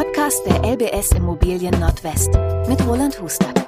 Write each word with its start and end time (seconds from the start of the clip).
Podcast 0.00 0.46
der 0.46 0.64
LBS 0.64 1.12
Immobilien 1.12 1.78
Nordwest 1.78 2.30
mit 2.66 2.80
Roland 2.86 3.20
Hustert. 3.20 3.66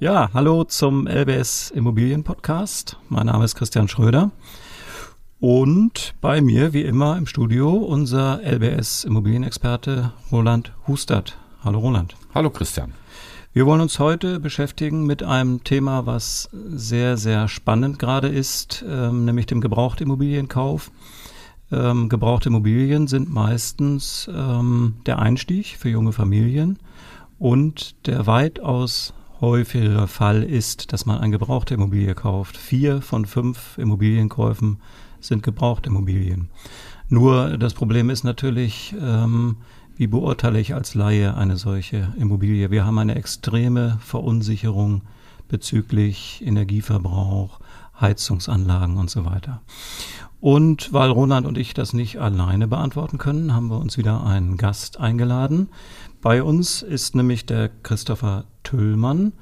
Ja, 0.00 0.30
hallo 0.32 0.64
zum 0.64 1.06
LBS 1.06 1.70
Immobilien 1.70 2.24
Podcast. 2.24 2.96
Mein 3.10 3.26
Name 3.26 3.44
ist 3.44 3.56
Christian 3.56 3.88
Schröder. 3.88 4.30
Und 5.38 6.14
bei 6.22 6.40
mir, 6.40 6.72
wie 6.72 6.80
immer, 6.80 7.18
im 7.18 7.26
Studio 7.26 7.72
unser 7.72 8.40
LBS 8.42 9.04
Immobilienexperte 9.04 10.14
Roland 10.32 10.72
Hustert. 10.86 11.36
Hallo 11.62 11.78
Roland. 11.80 12.16
Hallo 12.32 12.48
Christian. 12.48 12.94
Wir 13.52 13.66
wollen 13.66 13.82
uns 13.82 13.98
heute 13.98 14.40
beschäftigen 14.40 15.04
mit 15.04 15.22
einem 15.22 15.62
Thema, 15.62 16.06
was 16.06 16.48
sehr, 16.52 17.18
sehr 17.18 17.48
spannend 17.48 17.98
gerade 17.98 18.28
ist, 18.28 18.82
ähm, 18.88 19.26
nämlich 19.26 19.44
dem 19.44 19.60
Gebrauchtimmobilienkauf. 19.60 20.90
Ähm, 21.72 22.08
gebrauchte 22.08 22.48
Immobilien 22.48 23.08
sind 23.08 23.32
meistens 23.32 24.30
ähm, 24.32 24.96
der 25.06 25.18
Einstieg 25.18 25.76
für 25.78 25.88
junge 25.88 26.12
Familien 26.12 26.78
und 27.38 28.06
der 28.06 28.26
weitaus 28.26 29.14
häufigere 29.40 30.06
Fall 30.08 30.42
ist, 30.42 30.92
dass 30.92 31.06
man 31.06 31.18
eine 31.18 31.32
gebrauchte 31.32 31.74
Immobilie 31.74 32.14
kauft. 32.14 32.56
Vier 32.56 33.02
von 33.02 33.26
fünf 33.26 33.76
Immobilienkäufen 33.78 34.78
sind 35.20 35.42
gebrauchte 35.42 35.88
Immobilien. 35.88 36.48
Nur 37.08 37.58
das 37.58 37.74
Problem 37.74 38.10
ist 38.10 38.24
natürlich, 38.24 38.94
ähm, 39.00 39.56
wie 39.96 40.06
beurteile 40.06 40.60
ich 40.60 40.74
als 40.74 40.94
Laie 40.94 41.36
eine 41.36 41.56
solche 41.56 42.12
Immobilie? 42.18 42.70
Wir 42.70 42.84
haben 42.84 42.98
eine 42.98 43.14
extreme 43.14 43.98
Verunsicherung 44.00 45.02
bezüglich 45.48 46.42
Energieverbrauch, 46.44 47.60
Heizungsanlagen 48.00 48.98
und 48.98 49.10
so 49.10 49.24
weiter. 49.24 49.62
Und 50.40 50.92
weil 50.92 51.10
Roland 51.10 51.46
und 51.46 51.56
ich 51.58 51.74
das 51.74 51.92
nicht 51.92 52.18
alleine 52.20 52.68
beantworten 52.68 53.18
können, 53.18 53.54
haben 53.54 53.68
wir 53.68 53.78
uns 53.78 53.96
wieder 53.96 54.24
einen 54.24 54.56
Gast 54.56 55.00
eingeladen. 55.00 55.68
Bei 56.20 56.42
uns 56.42 56.82
ist 56.82 57.14
nämlich 57.14 57.46
der 57.46 57.70
Christopher 57.82 58.44
Tüllmann 58.62 59.32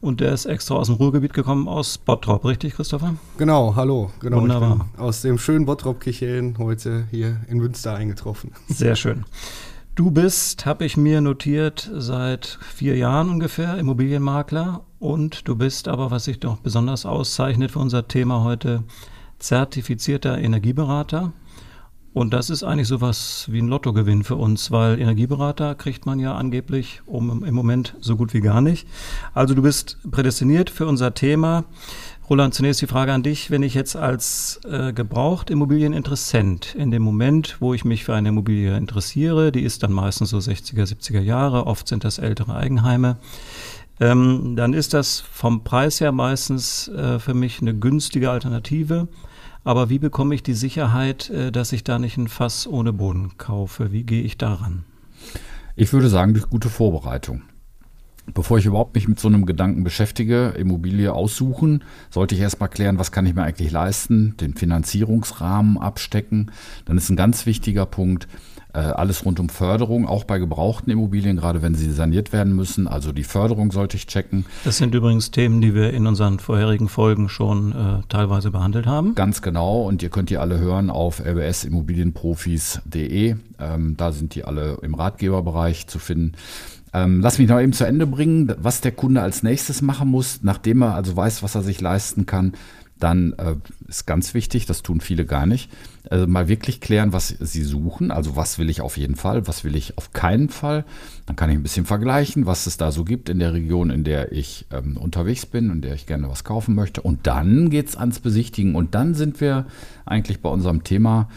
und 0.00 0.20
der 0.20 0.32
ist 0.32 0.46
extra 0.46 0.74
aus 0.74 0.88
dem 0.88 0.96
Ruhrgebiet 0.96 1.32
gekommen, 1.32 1.68
aus 1.68 1.96
Bottrop, 1.96 2.44
richtig, 2.44 2.74
Christopher? 2.74 3.14
Genau, 3.38 3.76
hallo. 3.76 4.10
Genau, 4.20 4.40
Wunderbar. 4.40 4.88
aus 4.98 5.22
dem 5.22 5.38
schönen 5.38 5.64
Bottrop-Kicheln 5.64 6.58
heute 6.58 7.06
hier 7.10 7.40
in 7.48 7.58
Münster 7.58 7.94
eingetroffen. 7.94 8.50
Sehr 8.68 8.96
schön. 8.96 9.24
Du 9.94 10.10
bist, 10.10 10.66
habe 10.66 10.84
ich 10.84 10.96
mir 10.96 11.20
notiert, 11.20 11.90
seit 11.94 12.58
vier 12.74 12.96
Jahren 12.96 13.28
ungefähr 13.28 13.78
Immobilienmakler 13.78 14.80
und 14.98 15.46
du 15.46 15.54
bist 15.54 15.86
aber, 15.86 16.10
was 16.10 16.24
sich 16.24 16.40
doch 16.40 16.56
besonders 16.56 17.06
auszeichnet 17.06 17.70
für 17.70 17.78
unser 17.78 18.08
Thema 18.08 18.42
heute, 18.42 18.84
zertifizierter 19.42 20.38
Energieberater. 20.38 21.32
Und 22.14 22.34
das 22.34 22.50
ist 22.50 22.62
eigentlich 22.62 22.88
sowas 22.88 23.46
wie 23.50 23.58
ein 23.58 23.68
Lottogewinn 23.68 24.22
für 24.22 24.36
uns, 24.36 24.70
weil 24.70 25.00
Energieberater 25.00 25.74
kriegt 25.74 26.04
man 26.04 26.18
ja 26.18 26.34
angeblich 26.34 27.00
um, 27.06 27.42
im 27.42 27.54
Moment 27.54 27.96
so 28.00 28.16
gut 28.16 28.34
wie 28.34 28.40
gar 28.40 28.60
nicht. 28.60 28.86
Also 29.32 29.54
du 29.54 29.62
bist 29.62 29.96
prädestiniert 30.10 30.68
für 30.68 30.86
unser 30.86 31.14
Thema. 31.14 31.64
Roland, 32.28 32.54
zunächst 32.54 32.82
die 32.82 32.86
Frage 32.86 33.14
an 33.14 33.22
dich. 33.22 33.50
Wenn 33.50 33.62
ich 33.62 33.72
jetzt 33.72 33.96
als 33.96 34.60
äh, 34.68 34.92
Gebrauchtimmobilieninteressent 34.92 36.74
in 36.74 36.90
dem 36.90 37.02
Moment, 37.02 37.56
wo 37.60 37.72
ich 37.72 37.86
mich 37.86 38.04
für 38.04 38.14
eine 38.14 38.28
Immobilie 38.28 38.76
interessiere, 38.76 39.50
die 39.50 39.62
ist 39.62 39.82
dann 39.82 39.92
meistens 39.92 40.30
so 40.30 40.38
60er, 40.38 40.84
70er 40.84 41.20
Jahre, 41.20 41.66
oft 41.66 41.88
sind 41.88 42.04
das 42.04 42.18
ältere 42.18 42.54
Eigenheime, 42.54 43.16
ähm, 44.00 44.54
dann 44.56 44.74
ist 44.74 44.94
das 44.94 45.20
vom 45.20 45.64
Preis 45.64 46.00
her 46.00 46.12
meistens 46.12 46.88
äh, 46.88 47.18
für 47.18 47.34
mich 47.34 47.60
eine 47.60 47.74
günstige 47.74 48.30
Alternative. 48.30 49.08
Aber 49.64 49.90
wie 49.90 49.98
bekomme 49.98 50.34
ich 50.34 50.42
die 50.42 50.54
Sicherheit, 50.54 51.30
äh, 51.30 51.52
dass 51.52 51.72
ich 51.72 51.84
da 51.84 51.98
nicht 51.98 52.16
ein 52.16 52.28
Fass 52.28 52.66
ohne 52.66 52.92
Boden 52.92 53.36
kaufe? 53.38 53.92
Wie 53.92 54.02
gehe 54.02 54.22
ich 54.22 54.38
daran? 54.38 54.84
Ich 55.76 55.92
würde 55.92 56.08
sagen, 56.08 56.34
durch 56.34 56.50
gute 56.50 56.68
Vorbereitung. 56.68 57.42
Bevor 58.34 58.58
ich 58.58 58.66
überhaupt 58.66 58.94
mich 58.94 59.08
mit 59.08 59.18
so 59.18 59.28
einem 59.28 59.46
Gedanken 59.46 59.82
beschäftige, 59.82 60.54
Immobilie 60.56 61.12
aussuchen, 61.12 61.82
sollte 62.08 62.34
ich 62.34 62.40
erstmal 62.40 62.68
klären, 62.68 62.98
was 62.98 63.10
kann 63.10 63.26
ich 63.26 63.34
mir 63.34 63.42
eigentlich 63.42 63.72
leisten, 63.72 64.36
den 64.40 64.54
Finanzierungsrahmen 64.54 65.76
abstecken. 65.76 66.52
Dann 66.84 66.96
ist 66.96 67.10
ein 67.10 67.16
ganz 67.16 67.46
wichtiger 67.46 67.84
Punkt, 67.84 68.28
äh, 68.74 68.78
alles 68.78 69.26
rund 69.26 69.40
um 69.40 69.48
Förderung, 69.48 70.06
auch 70.06 70.22
bei 70.24 70.38
gebrauchten 70.38 70.90
Immobilien, 70.90 71.36
gerade 71.36 71.62
wenn 71.62 71.74
sie 71.74 71.90
saniert 71.90 72.32
werden 72.32 72.54
müssen. 72.56 72.88
Also 72.88 73.12
die 73.12 73.24
Förderung 73.24 73.70
sollte 73.70 73.98
ich 73.98 74.06
checken. 74.06 74.46
Das 74.64 74.78
sind 74.78 74.94
übrigens 74.94 75.30
Themen, 75.30 75.60
die 75.60 75.74
wir 75.74 75.92
in 75.92 76.06
unseren 76.06 76.38
vorherigen 76.38 76.88
Folgen 76.88 77.28
schon 77.28 77.72
äh, 77.72 78.00
teilweise 78.08 78.50
behandelt 78.50 78.86
haben. 78.86 79.14
Ganz 79.14 79.42
genau. 79.42 79.82
Und 79.82 80.02
ihr 80.02 80.08
könnt 80.08 80.30
die 80.30 80.38
alle 80.38 80.58
hören 80.58 80.88
auf 80.88 81.20
lbsimmobilienprofis.de. 81.20 83.36
Ähm, 83.58 83.96
da 83.96 84.12
sind 84.12 84.36
die 84.36 84.44
alle 84.44 84.78
im 84.82 84.94
Ratgeberbereich 84.94 85.86
zu 85.86 85.98
finden. 85.98 86.32
Ähm, 86.94 87.20
lass 87.20 87.38
mich 87.38 87.48
noch 87.48 87.60
eben 87.60 87.72
zu 87.72 87.84
Ende 87.84 88.06
bringen, 88.06 88.52
was 88.58 88.80
der 88.80 88.92
Kunde 88.92 89.22
als 89.22 89.42
nächstes 89.42 89.82
machen 89.82 90.08
muss, 90.08 90.40
nachdem 90.42 90.82
er 90.82 90.94
also 90.94 91.16
weiß, 91.16 91.42
was 91.42 91.54
er 91.54 91.62
sich 91.62 91.80
leisten 91.80 92.26
kann. 92.26 92.52
Dann 92.98 93.32
äh, 93.32 93.56
ist 93.88 94.06
ganz 94.06 94.32
wichtig, 94.32 94.66
das 94.66 94.82
tun 94.82 95.00
viele 95.00 95.24
gar 95.26 95.44
nicht, 95.44 95.72
also 96.08 96.28
mal 96.28 96.46
wirklich 96.46 96.80
klären, 96.80 97.12
was 97.12 97.28
sie 97.28 97.64
suchen. 97.64 98.12
Also 98.12 98.36
was 98.36 98.60
will 98.60 98.70
ich 98.70 98.80
auf 98.80 98.96
jeden 98.96 99.16
Fall, 99.16 99.48
was 99.48 99.64
will 99.64 99.74
ich 99.74 99.98
auf 99.98 100.12
keinen 100.12 100.50
Fall. 100.50 100.84
Dann 101.26 101.34
kann 101.34 101.50
ich 101.50 101.56
ein 101.56 101.64
bisschen 101.64 101.84
vergleichen, 101.84 102.46
was 102.46 102.66
es 102.66 102.76
da 102.76 102.92
so 102.92 103.02
gibt 103.02 103.28
in 103.28 103.40
der 103.40 103.54
Region, 103.54 103.90
in 103.90 104.04
der 104.04 104.30
ich 104.30 104.66
ähm, 104.70 104.96
unterwegs 104.96 105.46
bin, 105.46 105.70
in 105.70 105.80
der 105.80 105.94
ich 105.94 106.06
gerne 106.06 106.28
was 106.28 106.44
kaufen 106.44 106.76
möchte. 106.76 107.02
Und 107.02 107.26
dann 107.26 107.70
geht's 107.70 107.96
ans 107.96 108.20
Besichtigen. 108.20 108.76
Und 108.76 108.94
dann 108.94 109.14
sind 109.14 109.40
wir 109.40 109.66
eigentlich 110.06 110.40
bei 110.40 110.50
unserem 110.50 110.84
Thema, 110.84 111.28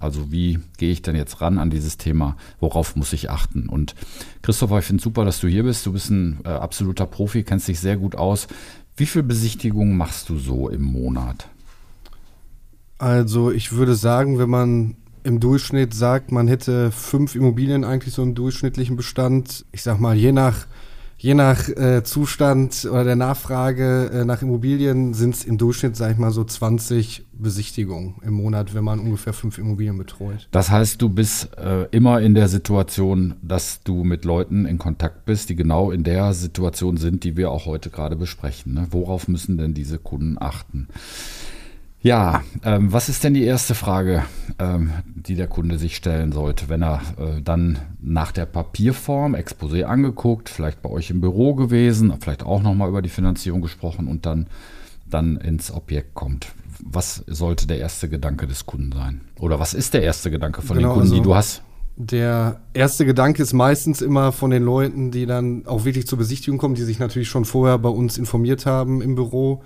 also 0.00 0.32
wie 0.32 0.58
gehe 0.76 0.90
ich 0.90 1.02
denn 1.02 1.14
jetzt 1.14 1.40
ran 1.40 1.58
an 1.58 1.70
dieses 1.70 1.96
Thema? 1.96 2.36
Worauf 2.60 2.96
muss 2.96 3.12
ich 3.12 3.30
achten? 3.30 3.68
Und 3.68 3.94
Christopher, 4.42 4.80
ich 4.80 4.84
finde 4.84 5.02
super, 5.02 5.24
dass 5.24 5.40
du 5.40 5.48
hier 5.48 5.62
bist. 5.62 5.86
Du 5.86 5.92
bist 5.92 6.10
ein 6.10 6.40
äh, 6.44 6.48
absoluter 6.48 7.06
Profi, 7.06 7.44
kennst 7.44 7.68
dich 7.68 7.78
sehr 7.78 7.96
gut 7.96 8.16
aus. 8.16 8.48
Wie 8.96 9.06
viele 9.06 9.24
Besichtigungen 9.24 9.96
machst 9.96 10.28
du 10.28 10.38
so 10.38 10.68
im 10.68 10.82
Monat? 10.82 11.48
Also 12.98 13.50
ich 13.50 13.72
würde 13.72 13.94
sagen, 13.94 14.38
wenn 14.38 14.50
man 14.50 14.96
im 15.22 15.40
Durchschnitt 15.40 15.92
sagt, 15.92 16.32
man 16.32 16.48
hätte 16.48 16.90
fünf 16.90 17.34
Immobilien 17.34 17.84
eigentlich 17.84 18.14
so 18.14 18.22
im 18.22 18.34
durchschnittlichen 18.34 18.96
Bestand, 18.96 19.66
ich 19.72 19.82
sag 19.82 20.00
mal, 20.00 20.16
je 20.16 20.32
nach 20.32 20.66
Je 21.18 21.32
nach 21.32 21.68
äh, 21.70 22.02
Zustand 22.04 22.86
oder 22.90 23.02
der 23.02 23.16
Nachfrage 23.16 24.10
äh, 24.12 24.24
nach 24.26 24.42
Immobilien 24.42 25.14
sind 25.14 25.34
es 25.34 25.44
im 25.44 25.56
Durchschnitt, 25.56 25.96
sage 25.96 26.12
ich 26.12 26.18
mal, 26.18 26.30
so 26.30 26.44
20 26.44 27.24
Besichtigungen 27.32 28.16
im 28.22 28.34
Monat, 28.34 28.74
wenn 28.74 28.84
man 28.84 29.00
ungefähr 29.00 29.32
fünf 29.32 29.56
Immobilien 29.56 29.96
betreut. 29.96 30.46
Das 30.50 30.70
heißt, 30.70 31.00
du 31.00 31.08
bist 31.08 31.56
äh, 31.56 31.84
immer 31.90 32.20
in 32.20 32.34
der 32.34 32.48
Situation, 32.48 33.34
dass 33.40 33.80
du 33.82 34.04
mit 34.04 34.26
Leuten 34.26 34.66
in 34.66 34.76
Kontakt 34.76 35.24
bist, 35.24 35.48
die 35.48 35.56
genau 35.56 35.90
in 35.90 36.04
der 36.04 36.34
Situation 36.34 36.98
sind, 36.98 37.24
die 37.24 37.38
wir 37.38 37.50
auch 37.50 37.64
heute 37.64 37.88
gerade 37.88 38.16
besprechen. 38.16 38.74
Ne? 38.74 38.88
Worauf 38.90 39.26
müssen 39.26 39.56
denn 39.56 39.72
diese 39.72 39.98
Kunden 39.98 40.36
achten? 40.38 40.88
Ja, 42.06 42.44
ähm, 42.62 42.92
was 42.92 43.08
ist 43.08 43.24
denn 43.24 43.34
die 43.34 43.42
erste 43.42 43.74
Frage, 43.74 44.22
ähm, 44.60 44.92
die 45.16 45.34
der 45.34 45.48
Kunde 45.48 45.76
sich 45.76 45.96
stellen 45.96 46.30
sollte, 46.30 46.68
wenn 46.68 46.80
er 46.80 47.02
äh, 47.18 47.42
dann 47.42 47.80
nach 48.00 48.30
der 48.30 48.46
Papierform, 48.46 49.34
Exposé 49.34 49.82
angeguckt, 49.82 50.48
vielleicht 50.48 50.82
bei 50.82 50.88
euch 50.88 51.10
im 51.10 51.20
Büro 51.20 51.56
gewesen, 51.56 52.14
vielleicht 52.20 52.44
auch 52.44 52.62
nochmal 52.62 52.90
über 52.90 53.02
die 53.02 53.08
Finanzierung 53.08 53.60
gesprochen 53.60 54.06
und 54.06 54.24
dann, 54.24 54.46
dann 55.10 55.36
ins 55.36 55.72
Objekt 55.72 56.14
kommt? 56.14 56.52
Was 56.78 57.24
sollte 57.26 57.66
der 57.66 57.80
erste 57.80 58.08
Gedanke 58.08 58.46
des 58.46 58.66
Kunden 58.66 58.92
sein? 58.92 59.22
Oder 59.40 59.58
was 59.58 59.74
ist 59.74 59.92
der 59.92 60.04
erste 60.04 60.30
Gedanke 60.30 60.62
von 60.62 60.76
genau, 60.76 60.90
den 60.90 60.92
Kunden, 60.92 61.10
also 61.10 61.16
die 61.16 61.22
du 61.22 61.34
hast? 61.34 61.62
Der 61.96 62.60
erste 62.72 63.04
Gedanke 63.04 63.42
ist 63.42 63.52
meistens 63.52 64.00
immer 64.00 64.30
von 64.30 64.52
den 64.52 64.62
Leuten, 64.62 65.10
die 65.10 65.26
dann 65.26 65.66
auch 65.66 65.84
wirklich 65.84 66.06
zur 66.06 66.18
Besichtigung 66.18 66.58
kommen, 66.58 66.76
die 66.76 66.84
sich 66.84 67.00
natürlich 67.00 67.28
schon 67.28 67.44
vorher 67.44 67.78
bei 67.78 67.88
uns 67.88 68.16
informiert 68.16 68.64
haben 68.64 69.02
im 69.02 69.16
Büro 69.16 69.64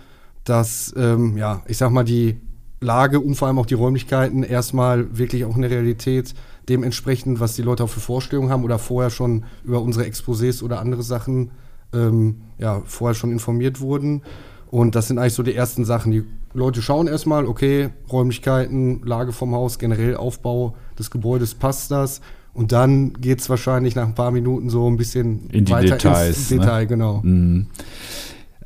dass, 0.50 0.92
ähm, 0.96 1.36
ja, 1.36 1.62
ich 1.68 1.78
sag 1.78 1.90
mal, 1.90 2.04
die 2.04 2.40
Lage 2.80 3.20
und 3.20 3.36
vor 3.36 3.46
allem 3.46 3.58
auch 3.58 3.66
die 3.66 3.74
Räumlichkeiten 3.74 4.42
erstmal 4.42 5.16
wirklich 5.16 5.44
auch 5.44 5.54
in 5.54 5.62
der 5.62 5.70
Realität 5.70 6.34
dementsprechend, 6.68 7.38
was 7.38 7.54
die 7.54 7.62
Leute 7.62 7.84
auch 7.84 7.88
für 7.88 8.00
Vorstellungen 8.00 8.50
haben 8.50 8.64
oder 8.64 8.78
vorher 8.78 9.10
schon 9.10 9.44
über 9.64 9.80
unsere 9.80 10.06
Exposés 10.06 10.62
oder 10.62 10.80
andere 10.80 11.02
Sachen 11.02 11.52
ähm, 11.92 12.42
ja, 12.58 12.82
vorher 12.84 13.14
schon 13.14 13.30
informiert 13.30 13.80
wurden. 13.80 14.22
Und 14.70 14.94
das 14.94 15.08
sind 15.08 15.18
eigentlich 15.18 15.34
so 15.34 15.42
die 15.42 15.54
ersten 15.54 15.84
Sachen. 15.84 16.10
Die 16.10 16.24
Leute 16.52 16.82
schauen 16.82 17.06
erstmal, 17.06 17.46
okay, 17.46 17.90
Räumlichkeiten, 18.10 19.02
Lage 19.04 19.32
vom 19.32 19.54
Haus, 19.54 19.78
generell 19.78 20.16
Aufbau 20.16 20.74
des 20.98 21.10
Gebäudes, 21.10 21.54
passt 21.54 21.90
das? 21.90 22.20
Und 22.52 22.72
dann 22.72 23.12
geht 23.14 23.40
es 23.40 23.48
wahrscheinlich 23.48 23.94
nach 23.94 24.06
ein 24.06 24.14
paar 24.14 24.32
Minuten 24.32 24.70
so 24.70 24.88
ein 24.88 24.96
bisschen 24.96 25.48
in 25.50 25.64
die 25.64 25.72
weiter 25.72 25.96
Details, 25.96 26.36
ins 26.36 26.48
Detail, 26.48 26.80
ne? 26.80 26.86
genau. 26.86 27.20
Mhm. 27.22 27.66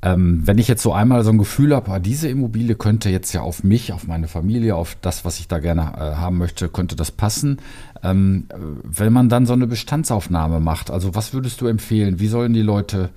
Ähm, 0.04 0.42
wenn 0.44 0.58
ich 0.58 0.68
jetzt 0.68 0.82
so 0.82 0.92
einmal 0.92 1.24
so 1.24 1.30
ein 1.30 1.38
Gefühl 1.38 1.74
habe, 1.74 1.90
ah, 1.90 1.98
diese 1.98 2.28
Immobilie 2.28 2.74
könnte 2.74 3.08
jetzt 3.08 3.32
ja 3.32 3.40
auf 3.40 3.64
mich, 3.64 3.94
auf 3.94 4.06
meine 4.06 4.28
Familie, 4.28 4.76
auf 4.76 4.98
das, 5.00 5.24
was 5.24 5.40
ich 5.40 5.48
da 5.48 5.60
gerne 5.60 5.94
äh, 5.96 6.16
haben 6.16 6.36
möchte, 6.36 6.68
könnte 6.68 6.94
das 6.94 7.10
passen. 7.10 7.58
Ähm, 8.02 8.44
wenn 8.82 9.14
man 9.14 9.30
dann 9.30 9.46
so 9.46 9.54
eine 9.54 9.66
Bestandsaufnahme 9.66 10.60
macht, 10.60 10.90
also 10.90 11.14
was 11.14 11.32
würdest 11.32 11.62
du 11.62 11.68
empfehlen? 11.68 12.20
Wie 12.20 12.26
sollen 12.26 12.52
die 12.52 12.60
Leute, 12.60 13.08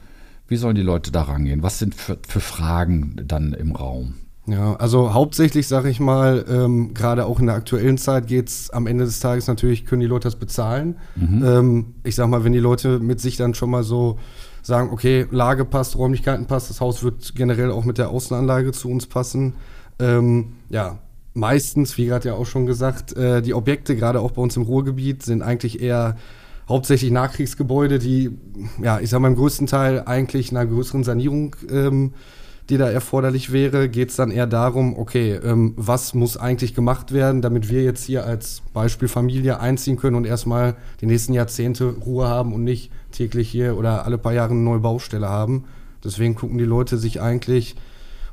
wie 0.47 0.55
sollen 0.55 0.75
die 0.77 0.81
Leute 0.81 1.11
da 1.11 1.23
rangehen? 1.23 1.61
Was 1.61 1.77
sind 1.77 1.93
für, 1.93 2.17
für 2.25 2.39
Fragen 2.39 3.17
dann 3.25 3.51
im 3.51 3.75
Raum? 3.75 4.13
Ja, 4.45 4.77
also 4.77 5.13
hauptsächlich 5.13 5.67
sage 5.67 5.89
ich 5.89 5.99
mal, 5.99 6.45
ähm, 6.49 6.93
gerade 6.93 7.25
auch 7.25 7.41
in 7.41 7.47
der 7.47 7.55
aktuellen 7.55 7.97
Zeit 7.97 8.27
geht 8.27 8.47
es 8.47 8.69
am 8.69 8.87
Ende 8.87 9.03
des 9.03 9.19
Tages 9.19 9.47
natürlich, 9.47 9.85
können 9.85 9.99
die 9.99 10.07
Leute 10.07 10.29
das 10.29 10.37
bezahlen. 10.37 10.95
Mhm. 11.17 11.45
Ähm, 11.45 11.85
ich 12.05 12.15
sag 12.15 12.29
mal, 12.29 12.45
wenn 12.45 12.53
die 12.53 12.59
Leute 12.59 12.99
mit 12.99 13.19
sich 13.19 13.35
dann 13.35 13.55
schon 13.55 13.69
mal 13.69 13.83
so 13.83 14.19
sagen, 14.67 14.89
okay, 14.91 15.25
Lage 15.31 15.63
passt, 15.63 15.97
Räumlichkeiten 15.97 16.45
passt, 16.45 16.69
das 16.69 16.81
Haus 16.81 17.01
wird 17.01 17.33
generell 17.35 17.71
auch 17.71 17.85
mit 17.85 17.97
der 17.97 18.09
Außenanlage 18.09 18.73
zu 18.73 18.89
uns 18.89 19.07
passen. 19.07 19.55
Ähm, 19.97 20.57
ja, 20.69 20.99
meistens, 21.33 21.97
wie 21.97 22.05
gerade 22.05 22.27
ja 22.27 22.35
auch 22.35 22.45
schon 22.45 22.65
gesagt, 22.65 23.15
äh, 23.15 23.41
die 23.41 23.53
Objekte, 23.53 23.95
gerade 23.95 24.19
auch 24.19 24.31
bei 24.31 24.41
uns 24.41 24.57
im 24.57 24.63
Ruhrgebiet, 24.63 25.23
sind 25.23 25.41
eigentlich 25.41 25.81
eher 25.81 26.17
hauptsächlich 26.67 27.11
Nachkriegsgebäude, 27.11 27.97
die, 27.97 28.37
ja, 28.83 28.99
ich 28.99 29.09
sag 29.09 29.21
mal, 29.21 29.29
im 29.29 29.35
größten 29.35 29.67
Teil 29.67 30.03
eigentlich 30.05 30.51
einer 30.51 30.65
größeren 30.65 31.05
Sanierung 31.05 31.55
ähm, 31.71 32.13
die 32.69 32.77
da 32.77 32.89
erforderlich 32.89 33.51
wäre, 33.51 33.87
geht 33.87 34.09
es 34.09 34.17
dann 34.17 34.29
eher 34.29 34.47
darum, 34.47 34.97
okay, 34.97 35.33
ähm, 35.35 35.73
was 35.77 36.13
muss 36.13 36.35
eigentlich 36.35 36.73
gemacht 36.73 37.13
werden, 37.13 37.41
damit 37.41 37.69
wir 37.69 37.83
jetzt 37.83 38.03
hier 38.03 38.25
als 38.25 38.61
Beispiel 38.73 39.07
Familie 39.07 39.59
einziehen 39.59 39.97
können 39.97 40.15
und 40.15 40.25
erstmal 40.25 40.75
die 40.99 41.05
nächsten 41.05 41.33
Jahrzehnte 41.33 41.95
Ruhe 42.05 42.27
haben 42.27 42.53
und 42.53 42.63
nicht 42.63 42.91
täglich 43.11 43.49
hier 43.49 43.77
oder 43.77 44.05
alle 44.05 44.17
paar 44.17 44.33
Jahre 44.33 44.51
eine 44.51 44.59
neue 44.59 44.79
Baustelle 44.79 45.29
haben. 45.29 45.65
Deswegen 46.03 46.35
gucken 46.35 46.57
die 46.57 46.65
Leute 46.65 46.97
sich 46.97 47.21
eigentlich 47.21 47.75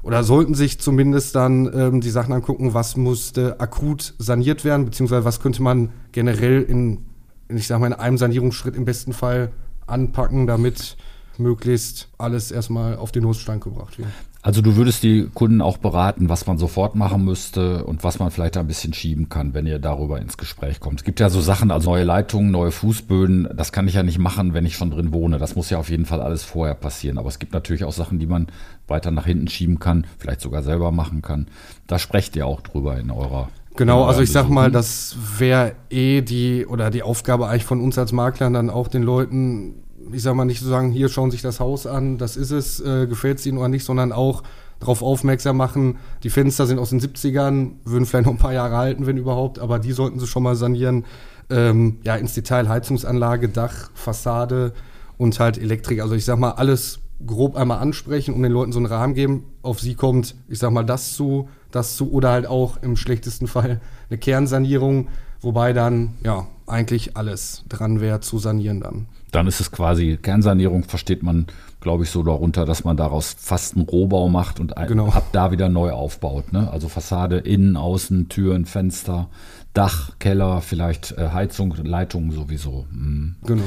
oder 0.02 0.22
sollten 0.22 0.54
sich 0.54 0.80
zumindest 0.80 1.34
dann 1.34 1.70
ähm, 1.74 2.00
die 2.00 2.10
Sachen 2.10 2.34
angucken, 2.34 2.74
was 2.74 2.96
musste 2.96 3.58
akut 3.60 4.14
saniert 4.18 4.64
werden, 4.64 4.84
beziehungsweise 4.84 5.24
was 5.24 5.40
könnte 5.40 5.62
man 5.62 5.90
generell 6.12 6.62
in, 6.62 7.06
ich 7.48 7.66
sag 7.66 7.80
mal, 7.80 7.86
in 7.86 7.92
einem 7.94 8.18
Sanierungsschritt 8.18 8.76
im 8.76 8.84
besten 8.84 9.12
Fall 9.12 9.50
anpacken, 9.86 10.46
damit 10.46 10.96
möglichst 11.38 12.08
alles 12.18 12.50
erstmal 12.50 12.96
auf 12.96 13.12
den 13.12 13.22
Nussstand 13.22 13.62
gebracht 13.62 13.98
wird. 13.98 14.08
Also 14.44 14.60
du 14.60 14.76
würdest 14.76 15.02
die 15.02 15.26
Kunden 15.32 15.62
auch 15.62 15.78
beraten, 15.78 16.28
was 16.28 16.46
man 16.46 16.58
sofort 16.58 16.96
machen 16.96 17.24
müsste 17.24 17.82
und 17.84 18.04
was 18.04 18.18
man 18.18 18.30
vielleicht 18.30 18.58
ein 18.58 18.66
bisschen 18.66 18.92
schieben 18.92 19.30
kann, 19.30 19.54
wenn 19.54 19.66
ihr 19.66 19.78
darüber 19.78 20.20
ins 20.20 20.36
Gespräch 20.36 20.80
kommt. 20.80 21.00
Es 21.00 21.04
gibt 21.04 21.18
ja 21.18 21.30
so 21.30 21.40
Sachen, 21.40 21.70
also 21.70 21.90
neue 21.90 22.04
Leitungen, 22.04 22.50
neue 22.50 22.70
Fußböden, 22.70 23.48
das 23.56 23.72
kann 23.72 23.88
ich 23.88 23.94
ja 23.94 24.02
nicht 24.02 24.18
machen, 24.18 24.52
wenn 24.52 24.66
ich 24.66 24.76
schon 24.76 24.90
drin 24.90 25.14
wohne. 25.14 25.38
Das 25.38 25.56
muss 25.56 25.70
ja 25.70 25.78
auf 25.78 25.88
jeden 25.88 26.04
Fall 26.04 26.20
alles 26.20 26.44
vorher 26.44 26.74
passieren. 26.74 27.16
Aber 27.16 27.28
es 27.28 27.38
gibt 27.38 27.54
natürlich 27.54 27.84
auch 27.84 27.92
Sachen, 27.92 28.18
die 28.18 28.26
man 28.26 28.48
weiter 28.86 29.10
nach 29.10 29.24
hinten 29.24 29.48
schieben 29.48 29.78
kann, 29.78 30.06
vielleicht 30.18 30.42
sogar 30.42 30.62
selber 30.62 30.92
machen 30.92 31.22
kann. 31.22 31.46
Da 31.86 31.98
sprecht 31.98 32.36
ihr 32.36 32.46
auch 32.46 32.60
drüber 32.60 32.98
in 32.98 33.10
eurer 33.10 33.48
Genau, 33.76 34.04
also 34.04 34.20
ich 34.20 34.30
sag 34.30 34.48
mal, 34.48 34.70
das 34.70 35.16
wäre 35.38 35.74
eh 35.90 36.20
die 36.20 36.64
oder 36.64 36.90
die 36.90 37.02
Aufgabe 37.02 37.48
eigentlich 37.48 37.64
von 37.64 37.80
uns 37.80 37.98
als 37.98 38.12
Maklern 38.12 38.52
dann 38.52 38.70
auch 38.70 38.86
den 38.86 39.02
Leuten 39.02 39.83
ich 40.12 40.22
sag 40.22 40.34
mal, 40.34 40.44
nicht 40.44 40.60
so 40.60 40.68
sagen, 40.68 40.90
hier 40.90 41.08
schauen 41.08 41.30
sich 41.30 41.42
das 41.42 41.60
Haus 41.60 41.86
an, 41.86 42.18
das 42.18 42.36
ist 42.36 42.50
es, 42.50 42.80
äh, 42.80 43.06
gefällt 43.06 43.38
es 43.38 43.46
ihnen 43.46 43.58
oder 43.58 43.68
nicht, 43.68 43.84
sondern 43.84 44.12
auch 44.12 44.42
darauf 44.80 45.02
aufmerksam 45.02 45.56
machen, 45.56 45.98
die 46.22 46.30
Fenster 46.30 46.66
sind 46.66 46.78
aus 46.78 46.90
den 46.90 47.00
70ern, 47.00 47.72
würden 47.84 48.06
vielleicht 48.06 48.26
noch 48.26 48.32
ein 48.32 48.38
paar 48.38 48.52
Jahre 48.52 48.76
halten, 48.76 49.06
wenn 49.06 49.16
überhaupt, 49.16 49.58
aber 49.58 49.78
die 49.78 49.92
sollten 49.92 50.18
sie 50.18 50.26
schon 50.26 50.42
mal 50.42 50.56
sanieren. 50.56 51.04
Ähm, 51.50 51.98
ja, 52.02 52.16
ins 52.16 52.34
Detail 52.34 52.68
Heizungsanlage, 52.68 53.50
Dach, 53.50 53.90
Fassade 53.94 54.72
und 55.18 55.38
halt 55.40 55.58
Elektrik. 55.58 56.00
Also 56.00 56.14
ich 56.14 56.24
sag 56.24 56.38
mal, 56.38 56.52
alles 56.52 57.00
grob 57.24 57.56
einmal 57.56 57.78
ansprechen 57.78 58.34
und 58.34 58.42
den 58.42 58.52
Leuten 58.52 58.72
so 58.72 58.78
einen 58.78 58.86
Rahmen 58.86 59.14
geben. 59.14 59.44
Auf 59.62 59.80
sie 59.80 59.94
kommt, 59.94 60.34
ich 60.48 60.58
sag 60.58 60.70
mal, 60.72 60.84
das 60.84 61.14
zu, 61.14 61.48
das 61.70 61.96
zu 61.96 62.10
oder 62.12 62.30
halt 62.30 62.46
auch 62.46 62.82
im 62.82 62.96
schlechtesten 62.96 63.46
Fall 63.46 63.80
eine 64.08 64.18
Kernsanierung, 64.18 65.08
wobei 65.40 65.72
dann 65.72 66.14
ja 66.24 66.46
eigentlich 66.66 67.16
alles 67.16 67.64
dran 67.68 68.00
wäre 68.00 68.20
zu 68.20 68.38
sanieren 68.38 68.80
dann 68.80 69.06
dann 69.34 69.48
ist 69.48 69.60
es 69.60 69.72
quasi 69.72 70.16
Kernsanierung, 70.20 70.84
versteht 70.84 71.24
man, 71.24 71.46
glaube 71.80 72.04
ich, 72.04 72.10
so 72.10 72.22
darunter, 72.22 72.64
dass 72.64 72.84
man 72.84 72.96
daraus 72.96 73.34
fast 73.36 73.74
einen 73.74 73.84
Rohbau 73.84 74.28
macht 74.28 74.60
und 74.60 74.76
genau. 74.86 75.08
ab 75.08 75.24
da 75.32 75.50
wieder 75.50 75.68
neu 75.68 75.90
aufbaut. 75.90 76.52
Ne? 76.52 76.70
Also 76.70 76.88
Fassade, 76.88 77.38
Innen, 77.38 77.76
Außen, 77.76 78.28
Türen, 78.28 78.64
Fenster, 78.64 79.28
Dach, 79.74 80.12
Keller, 80.20 80.60
vielleicht 80.60 81.18
äh, 81.18 81.30
Heizung, 81.30 81.74
Leitungen 81.82 82.30
sowieso. 82.30 82.86
Mhm. 82.92 83.34
Genau. 83.44 83.64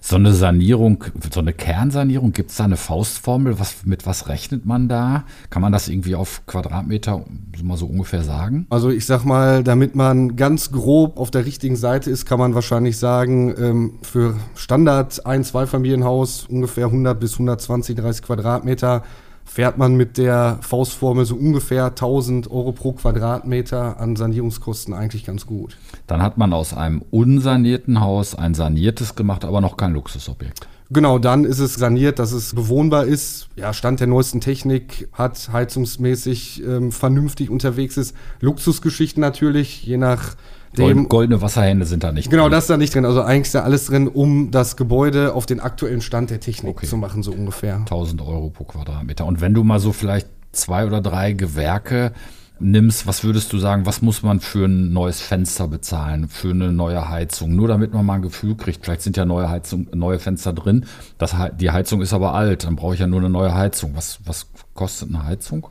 So 0.00 0.14
eine 0.14 0.32
Sanierung, 0.32 1.02
so 1.32 1.40
eine 1.40 1.52
Kernsanierung, 1.52 2.32
gibt 2.32 2.50
es 2.50 2.56
da 2.56 2.64
eine 2.64 2.76
Faustformel? 2.76 3.58
Was, 3.58 3.84
mit 3.84 4.06
was 4.06 4.28
rechnet 4.28 4.64
man 4.64 4.88
da? 4.88 5.24
Kann 5.50 5.60
man 5.60 5.72
das 5.72 5.88
irgendwie 5.88 6.14
auf 6.14 6.46
Quadratmeter 6.46 7.24
mal 7.64 7.76
so 7.76 7.86
ungefähr 7.86 8.22
sagen? 8.22 8.68
Also 8.70 8.90
ich 8.90 9.06
sag 9.06 9.24
mal, 9.24 9.64
damit 9.64 9.96
man 9.96 10.36
ganz 10.36 10.70
grob 10.70 11.18
auf 11.18 11.32
der 11.32 11.44
richtigen 11.44 11.74
Seite 11.74 12.12
ist, 12.12 12.26
kann 12.26 12.38
man 12.38 12.54
wahrscheinlich 12.54 12.96
sagen, 12.96 13.52
ähm, 13.58 13.98
für 14.02 14.36
Standard 14.54 15.26
ein, 15.26 15.42
zwei 15.42 15.66
Familienhaus 15.66 16.46
ungefähr 16.48 16.86
100 16.86 17.18
bis 17.18 17.32
120, 17.32 17.96
30 17.96 18.22
Quadratmeter 18.22 19.02
fährt 19.50 19.78
man 19.78 19.96
mit 19.96 20.16
der 20.16 20.58
Faustformel 20.60 21.24
so 21.24 21.34
ungefähr 21.34 21.86
1000 21.86 22.48
Euro 22.52 22.70
pro 22.70 22.92
Quadratmeter 22.92 23.98
an 23.98 24.14
Sanierungskosten 24.14 24.94
eigentlich 24.94 25.24
ganz 25.24 25.44
gut. 25.44 25.76
Dann 26.06 26.22
hat 26.22 26.38
man 26.38 26.52
aus 26.52 26.72
einem 26.72 27.02
unsanierten 27.10 28.00
Haus 28.00 28.36
ein 28.36 28.54
saniertes 28.54 29.16
gemacht, 29.16 29.44
aber 29.44 29.60
noch 29.60 29.76
kein 29.76 29.92
Luxusobjekt. 29.92 30.68
Genau, 30.92 31.18
dann 31.18 31.44
ist 31.44 31.58
es 31.58 31.74
saniert, 31.74 32.20
dass 32.20 32.30
es 32.30 32.54
bewohnbar 32.54 33.06
ist. 33.06 33.48
Ja, 33.56 33.72
Stand 33.72 33.98
der 33.98 34.06
neuesten 34.06 34.40
Technik 34.40 35.08
hat, 35.12 35.50
heizungsmäßig 35.52 36.62
ähm, 36.64 36.92
vernünftig 36.92 37.50
unterwegs 37.50 37.96
ist. 37.96 38.14
Luxusgeschichten 38.40 39.20
natürlich, 39.20 39.84
je 39.84 39.96
nach 39.96 40.36
dem, 40.76 41.08
goldene 41.08 41.42
Wasserhände 41.42 41.84
sind 41.86 42.04
da 42.04 42.12
nicht 42.12 42.30
genau, 42.30 42.44
drin. 42.44 42.50
Genau, 42.50 42.56
das 42.56 42.64
ist 42.64 42.70
da 42.70 42.76
nicht 42.76 42.94
drin. 42.94 43.04
Also 43.04 43.22
eigentlich 43.22 43.46
ist 43.46 43.54
da 43.54 43.62
alles 43.62 43.86
drin, 43.86 44.08
um 44.08 44.50
das 44.50 44.76
Gebäude 44.76 45.34
auf 45.34 45.46
den 45.46 45.60
aktuellen 45.60 46.00
Stand 46.00 46.30
der 46.30 46.40
Technik 46.40 46.76
okay. 46.76 46.86
zu 46.86 46.96
machen, 46.96 47.22
so 47.22 47.32
ungefähr. 47.32 47.76
1000 47.76 48.22
Euro 48.22 48.50
pro 48.50 48.64
Quadratmeter. 48.64 49.26
Und 49.26 49.40
wenn 49.40 49.54
du 49.54 49.64
mal 49.64 49.80
so 49.80 49.92
vielleicht 49.92 50.28
zwei 50.52 50.86
oder 50.86 51.00
drei 51.00 51.32
Gewerke 51.32 52.12
nimmst, 52.60 53.06
was 53.06 53.24
würdest 53.24 53.52
du 53.52 53.58
sagen, 53.58 53.86
was 53.86 54.02
muss 54.02 54.22
man 54.22 54.40
für 54.40 54.66
ein 54.66 54.92
neues 54.92 55.20
Fenster 55.20 55.66
bezahlen, 55.66 56.28
für 56.28 56.50
eine 56.50 56.72
neue 56.72 57.08
Heizung? 57.08 57.56
Nur 57.56 57.68
damit 57.68 57.94
man 57.94 58.04
mal 58.04 58.14
ein 58.14 58.22
Gefühl 58.22 58.54
kriegt, 58.54 58.84
vielleicht 58.84 59.02
sind 59.02 59.16
ja 59.16 59.24
neue 59.24 59.48
Heizung, 59.48 59.88
neue 59.94 60.18
Fenster 60.18 60.52
drin. 60.52 60.84
Das, 61.18 61.34
die 61.58 61.70
Heizung 61.70 62.02
ist 62.02 62.12
aber 62.12 62.34
alt, 62.34 62.64
dann 62.64 62.76
brauche 62.76 62.94
ich 62.94 63.00
ja 63.00 63.06
nur 63.06 63.20
eine 63.20 63.30
neue 63.30 63.54
Heizung. 63.54 63.92
Was, 63.96 64.20
was 64.24 64.46
kostet 64.74 65.08
eine 65.08 65.24
Heizung? 65.24 65.68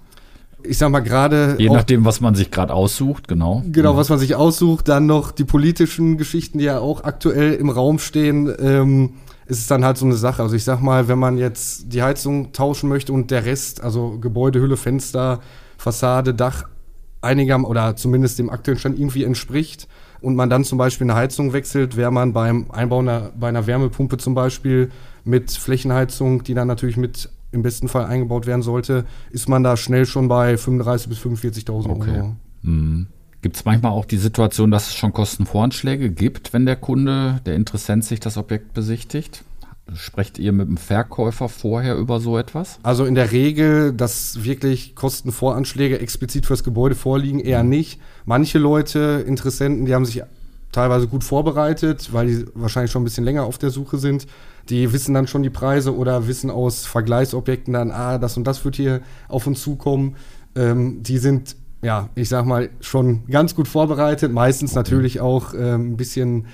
Ich 0.63 0.77
sag 0.77 0.89
mal 0.89 0.99
gerade. 0.99 1.55
Je 1.57 1.69
nachdem, 1.69 2.05
was 2.05 2.21
man 2.21 2.35
sich 2.35 2.51
gerade 2.51 2.73
aussucht, 2.73 3.27
genau. 3.27 3.63
Genau, 3.71 3.95
was 3.95 4.09
man 4.09 4.19
sich 4.19 4.35
aussucht. 4.35 4.87
Dann 4.87 5.05
noch 5.05 5.31
die 5.31 5.45
politischen 5.45 6.17
Geschichten, 6.17 6.57
die 6.59 6.65
ja 6.65 6.79
auch 6.79 7.03
aktuell 7.03 7.53
im 7.53 7.69
Raum 7.69 7.99
stehen. 7.99 8.53
Ähm, 8.59 9.11
ist 9.49 9.59
es 9.59 9.67
dann 9.67 9.83
halt 9.83 9.97
so 9.97 10.05
eine 10.05 10.15
Sache. 10.15 10.43
Also 10.43 10.55
ich 10.55 10.63
sag 10.63 10.79
mal, 10.79 11.07
wenn 11.07 11.17
man 11.17 11.37
jetzt 11.37 11.91
die 11.91 12.03
Heizung 12.03 12.51
tauschen 12.51 12.87
möchte 12.87 13.11
und 13.11 13.31
der 13.31 13.45
Rest, 13.45 13.81
also 13.81 14.19
Gebäude, 14.19 14.61
Hülle, 14.61 14.77
Fenster, 14.77 15.39
Fassade, 15.77 16.35
Dach, 16.35 16.65
einiger 17.21 17.59
oder 17.67 17.95
zumindest 17.95 18.37
dem 18.37 18.49
aktuellen 18.49 18.79
Stand 18.79 18.99
irgendwie 18.99 19.23
entspricht 19.23 19.87
und 20.21 20.35
man 20.35 20.49
dann 20.49 20.63
zum 20.63 20.77
Beispiel 20.77 21.05
eine 21.05 21.15
Heizung 21.15 21.51
wechselt, 21.53 21.97
wäre 21.97 22.11
man 22.11 22.31
beim 22.31 22.69
Einbau 22.71 22.99
einer, 22.99 23.31
bei 23.37 23.49
einer 23.49 23.65
Wärmepumpe 23.65 24.17
zum 24.17 24.35
Beispiel 24.35 24.91
mit 25.23 25.51
Flächenheizung, 25.51 26.43
die 26.43 26.53
dann 26.53 26.67
natürlich 26.67 26.97
mit 26.97 27.29
im 27.51 27.61
besten 27.61 27.87
Fall 27.87 28.05
eingebaut 28.05 28.45
werden 28.45 28.61
sollte, 28.61 29.05
ist 29.31 29.49
man 29.49 29.63
da 29.63 29.77
schnell 29.77 30.05
schon 30.05 30.27
bei 30.27 30.55
35.000 30.55 31.09
bis 31.09 31.19
45.000 31.19 31.89
okay. 31.89 32.17
Euro. 32.17 32.35
Mhm. 32.61 33.07
Gibt 33.41 33.55
es 33.55 33.63
manchmal 33.63 33.93
auch 33.93 34.05
die 34.05 34.17
Situation, 34.17 34.69
dass 34.69 34.87
es 34.87 34.95
schon 34.95 35.13
Kostenvoranschläge 35.13 36.09
gibt, 36.09 36.51
wenn 36.51 36.65
der 36.65 36.75
Kunde, 36.75 37.39
der 37.45 37.55
Interessent 37.55 38.03
sich 38.03 38.19
das 38.19 38.37
Objekt 38.37 38.73
besichtigt? 38.73 39.45
Sprecht 39.93 40.37
ihr 40.37 40.51
mit 40.51 40.67
dem 40.67 40.77
Verkäufer 40.77 41.49
vorher 41.49 41.95
über 41.95 42.19
so 42.19 42.37
etwas? 42.37 42.79
Also 42.83 43.05
in 43.05 43.15
der 43.15 43.31
Regel, 43.31 43.93
dass 43.93 44.43
wirklich 44.43 44.93
Kostenvoranschläge 44.93 45.99
explizit 45.99 46.45
fürs 46.45 46.63
Gebäude 46.63 46.95
vorliegen, 46.95 47.39
eher 47.39 47.63
mhm. 47.63 47.69
nicht. 47.69 48.01
Manche 48.25 48.59
Leute, 48.59 49.23
Interessenten, 49.25 49.85
die 49.85 49.95
haben 49.95 50.05
sich 50.05 50.21
teilweise 50.79 51.07
gut 51.07 51.25
vorbereitet, 51.25 52.13
weil 52.13 52.27
die 52.27 52.45
wahrscheinlich 52.53 52.91
schon 52.91 53.01
ein 53.01 53.05
bisschen 53.05 53.25
länger 53.25 53.43
auf 53.43 53.57
der 53.57 53.69
Suche 53.69 53.97
sind. 53.97 54.27
Die 54.69 54.93
wissen 54.93 55.13
dann 55.13 55.27
schon 55.27 55.43
die 55.43 55.49
Preise 55.49 55.93
oder 55.93 56.27
wissen 56.27 56.49
aus 56.49 56.85
Vergleichsobjekten 56.85 57.73
dann, 57.73 57.91
ah, 57.91 58.17
das 58.17 58.37
und 58.37 58.45
das 58.45 58.63
wird 58.63 58.77
hier 58.77 59.01
auf 59.27 59.45
uns 59.45 59.61
zukommen. 59.61 60.15
Ähm, 60.55 61.03
die 61.03 61.17
sind, 61.17 61.57
ja, 61.81 62.07
ich 62.15 62.29
sag 62.29 62.45
mal, 62.45 62.69
schon 62.79 63.25
ganz 63.29 63.55
gut 63.55 63.67
vorbereitet, 63.67 64.31
meistens 64.31 64.71
okay. 64.71 64.79
natürlich 64.79 65.19
auch 65.19 65.53
ähm, 65.53 65.91
ein 65.93 65.97
bisschen, 65.97 66.45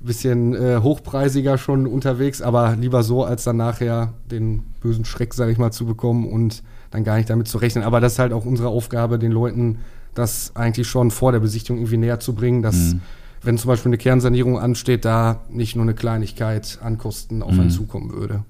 bisschen 0.00 0.54
äh, 0.54 0.80
hochpreisiger 0.82 1.56
schon 1.56 1.86
unterwegs, 1.86 2.42
aber 2.42 2.74
lieber 2.74 3.04
so, 3.04 3.22
als 3.22 3.44
dann 3.44 3.58
nachher 3.58 4.14
den 4.28 4.64
bösen 4.80 5.04
Schreck, 5.04 5.34
sag 5.34 5.50
ich 5.50 5.58
mal, 5.58 5.70
zu 5.70 5.86
bekommen 5.86 6.28
und 6.28 6.64
dann 6.90 7.04
gar 7.04 7.16
nicht 7.16 7.30
damit 7.30 7.46
zu 7.46 7.58
rechnen. 7.58 7.84
Aber 7.84 8.00
das 8.00 8.14
ist 8.14 8.18
halt 8.18 8.32
auch 8.32 8.44
unsere 8.44 8.70
Aufgabe, 8.70 9.20
den 9.20 9.30
Leuten 9.30 9.78
das 10.14 10.50
eigentlich 10.56 10.88
schon 10.88 11.12
vor 11.12 11.30
der 11.30 11.38
Besichtigung 11.38 11.78
irgendwie 11.78 11.98
näher 11.98 12.18
zu 12.18 12.34
bringen, 12.34 12.62
dass 12.62 12.74
mhm 12.74 13.00
wenn 13.42 13.58
zum 13.58 13.68
Beispiel 13.68 13.90
eine 13.90 13.98
Kernsanierung 13.98 14.58
ansteht, 14.58 15.04
da 15.04 15.42
nicht 15.48 15.76
nur 15.76 15.84
eine 15.84 15.94
Kleinigkeit 15.94 16.78
an 16.82 16.98
Kosten 16.98 17.42
auf 17.42 17.52
einen 17.52 17.64
mhm. 17.64 17.70
zukommen 17.70 18.12
würde. 18.12 18.44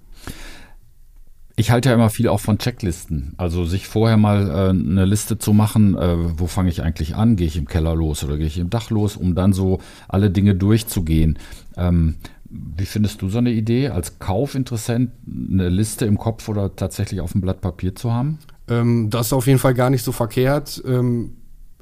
Ich 1.58 1.72
halte 1.72 1.88
ja 1.88 1.94
immer 1.96 2.08
viel 2.08 2.28
auch 2.28 2.38
von 2.38 2.58
Checklisten. 2.58 3.34
Also 3.36 3.64
sich 3.64 3.88
vorher 3.88 4.16
mal 4.16 4.48
äh, 4.48 4.68
eine 4.70 5.04
Liste 5.04 5.38
zu 5.38 5.52
machen, 5.52 5.96
äh, 5.96 6.38
wo 6.38 6.46
fange 6.46 6.68
ich 6.70 6.82
eigentlich 6.82 7.16
an? 7.16 7.34
Gehe 7.34 7.48
ich 7.48 7.56
im 7.56 7.66
Keller 7.66 7.96
los 7.96 8.22
oder 8.22 8.36
gehe 8.36 8.46
ich 8.46 8.58
im 8.58 8.70
Dach 8.70 8.90
los, 8.90 9.16
um 9.16 9.34
dann 9.34 9.52
so 9.52 9.80
alle 10.06 10.30
Dinge 10.30 10.54
durchzugehen. 10.54 11.36
Ähm, 11.76 12.14
wie 12.48 12.86
findest 12.86 13.22
du 13.22 13.28
so 13.28 13.38
eine 13.38 13.50
Idee, 13.50 13.88
als 13.88 14.20
Kaufinteressent 14.20 15.10
eine 15.26 15.68
Liste 15.68 16.06
im 16.06 16.16
Kopf 16.16 16.48
oder 16.48 16.76
tatsächlich 16.76 17.20
auf 17.20 17.32
dem 17.32 17.40
Blatt 17.40 17.60
Papier 17.60 17.94
zu 17.96 18.12
haben? 18.12 18.38
Ähm, 18.68 19.10
das 19.10 19.26
ist 19.26 19.32
auf 19.32 19.48
jeden 19.48 19.58
Fall 19.58 19.74
gar 19.74 19.90
nicht 19.90 20.04
so 20.04 20.12
verkehrt. 20.12 20.80
Ähm, 20.86 21.37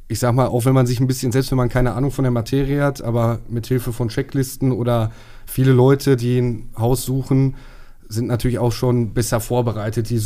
ich 0.09 0.19
sag 0.21 0.35
mal, 0.35 0.47
auch 0.47 0.65
wenn 0.65 0.75
man 0.75 0.87
sich 0.87 1.01
ein 1.01 1.07
bisschen, 1.07 1.33
selbst 1.33 1.51
wenn 1.51 1.59
man 1.59 1.69
keine 1.69 1.95
Ahnung 1.95 2.11
von 2.11 2.23
der 2.23 2.31
Materie 2.31 2.83
hat, 2.83 3.03
aber 3.03 3.41
mit 3.49 3.67
Hilfe 3.67 3.93
von 3.93 4.09
Checklisten 4.09 4.73
oder 4.73 5.11
viele 5.47 5.73
Leute, 5.73 6.17
die 6.17 6.39
ein 6.39 6.71
Haus 6.79 7.05
suchen, 7.05 7.57
sind 8.09 8.29
natürlich 8.29 8.59
auch 8.61 8.71
schon 8.71 9.15
besser 9.15 9.41
vorbereitet. 9.41 10.11
Die 10.11 10.21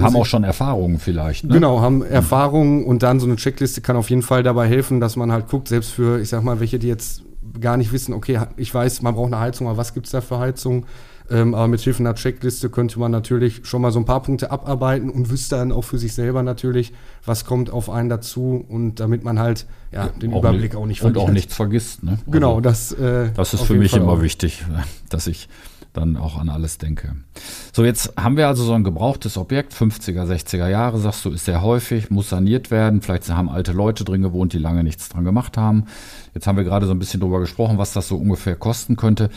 haben 0.00 0.16
auch 0.16 0.26
schon 0.26 0.42
Erfahrungen 0.42 0.98
vielleicht. 0.98 1.44
Ne? 1.44 1.54
Genau, 1.54 1.80
haben 1.80 2.02
Erfahrungen 2.02 2.84
und 2.84 3.04
dann 3.04 3.20
so 3.20 3.26
eine 3.26 3.36
Checkliste 3.36 3.80
kann 3.80 3.96
auf 3.96 4.10
jeden 4.10 4.22
Fall 4.22 4.42
dabei 4.42 4.66
helfen, 4.66 5.00
dass 5.00 5.14
man 5.14 5.30
halt 5.30 5.48
guckt, 5.48 5.68
selbst 5.68 5.90
für, 5.90 6.20
ich 6.20 6.28
sag 6.28 6.42
mal, 6.42 6.58
welche, 6.58 6.80
die 6.80 6.88
jetzt 6.88 7.22
gar 7.60 7.76
nicht 7.76 7.92
wissen, 7.92 8.12
okay, 8.12 8.40
ich 8.56 8.74
weiß, 8.74 9.02
man 9.02 9.14
braucht 9.14 9.32
eine 9.32 9.38
Heizung, 9.38 9.68
aber 9.68 9.76
was 9.76 9.94
gibt 9.94 10.06
es 10.06 10.12
da 10.12 10.20
für 10.20 10.38
Heizung? 10.38 10.84
Ähm, 11.30 11.54
aber 11.54 11.68
mit 11.68 11.80
Hilfe 11.80 12.00
einer 12.00 12.14
Checkliste 12.14 12.70
könnte 12.70 12.98
man 13.00 13.10
natürlich 13.10 13.60
schon 13.64 13.82
mal 13.82 13.90
so 13.90 13.98
ein 13.98 14.04
paar 14.04 14.22
Punkte 14.22 14.50
abarbeiten 14.50 15.10
und 15.10 15.30
wüsste 15.30 15.56
dann 15.56 15.72
auch 15.72 15.82
für 15.82 15.98
sich 15.98 16.14
selber 16.14 16.42
natürlich, 16.42 16.92
was 17.24 17.44
kommt 17.44 17.70
auf 17.70 17.90
einen 17.90 18.08
dazu 18.08 18.64
und 18.68 19.00
damit 19.00 19.24
man 19.24 19.38
halt 19.38 19.66
ja, 19.92 20.08
den 20.08 20.32
auch 20.32 20.38
Überblick 20.38 20.72
nicht, 20.72 20.76
auch 20.76 20.86
nicht 20.86 21.00
verliert. 21.00 21.18
Und 21.18 21.28
auch 21.28 21.32
nichts 21.32 21.54
vergisst. 21.54 22.02
Ne? 22.02 22.18
Genau, 22.26 22.56
also, 22.56 22.60
das, 22.60 22.92
äh, 22.92 23.30
das 23.34 23.54
ist 23.54 23.62
für 23.62 23.74
mich 23.74 23.92
Fall 23.92 24.02
immer 24.02 24.12
auch. 24.12 24.22
wichtig, 24.22 24.64
dass 25.08 25.26
ich 25.26 25.48
dann 25.96 26.16
auch 26.16 26.36
an 26.38 26.48
alles 26.48 26.78
denke. 26.78 27.16
So, 27.72 27.84
jetzt 27.84 28.12
haben 28.16 28.36
wir 28.36 28.48
also 28.48 28.64
so 28.64 28.74
ein 28.74 28.84
gebrauchtes 28.84 29.38
Objekt, 29.38 29.72
50er, 29.72 30.24
60er 30.24 30.68
Jahre, 30.68 30.98
sagst 30.98 31.24
du, 31.24 31.30
ist 31.30 31.46
sehr 31.46 31.62
häufig, 31.62 32.10
muss 32.10 32.28
saniert 32.28 32.70
werden. 32.70 33.00
Vielleicht 33.00 33.28
haben 33.30 33.48
alte 33.48 33.72
Leute 33.72 34.04
drin 34.04 34.22
gewohnt, 34.22 34.52
die 34.52 34.58
lange 34.58 34.84
nichts 34.84 35.08
dran 35.08 35.24
gemacht 35.24 35.56
haben. 35.56 35.86
Jetzt 36.34 36.46
haben 36.46 36.56
wir 36.56 36.64
gerade 36.64 36.86
so 36.86 36.92
ein 36.92 36.98
bisschen 36.98 37.20
drüber 37.20 37.40
gesprochen, 37.40 37.78
was 37.78 37.92
das 37.92 38.08
so 38.08 38.16
ungefähr 38.16 38.56
kosten 38.56 38.96
könnte. 38.96 39.30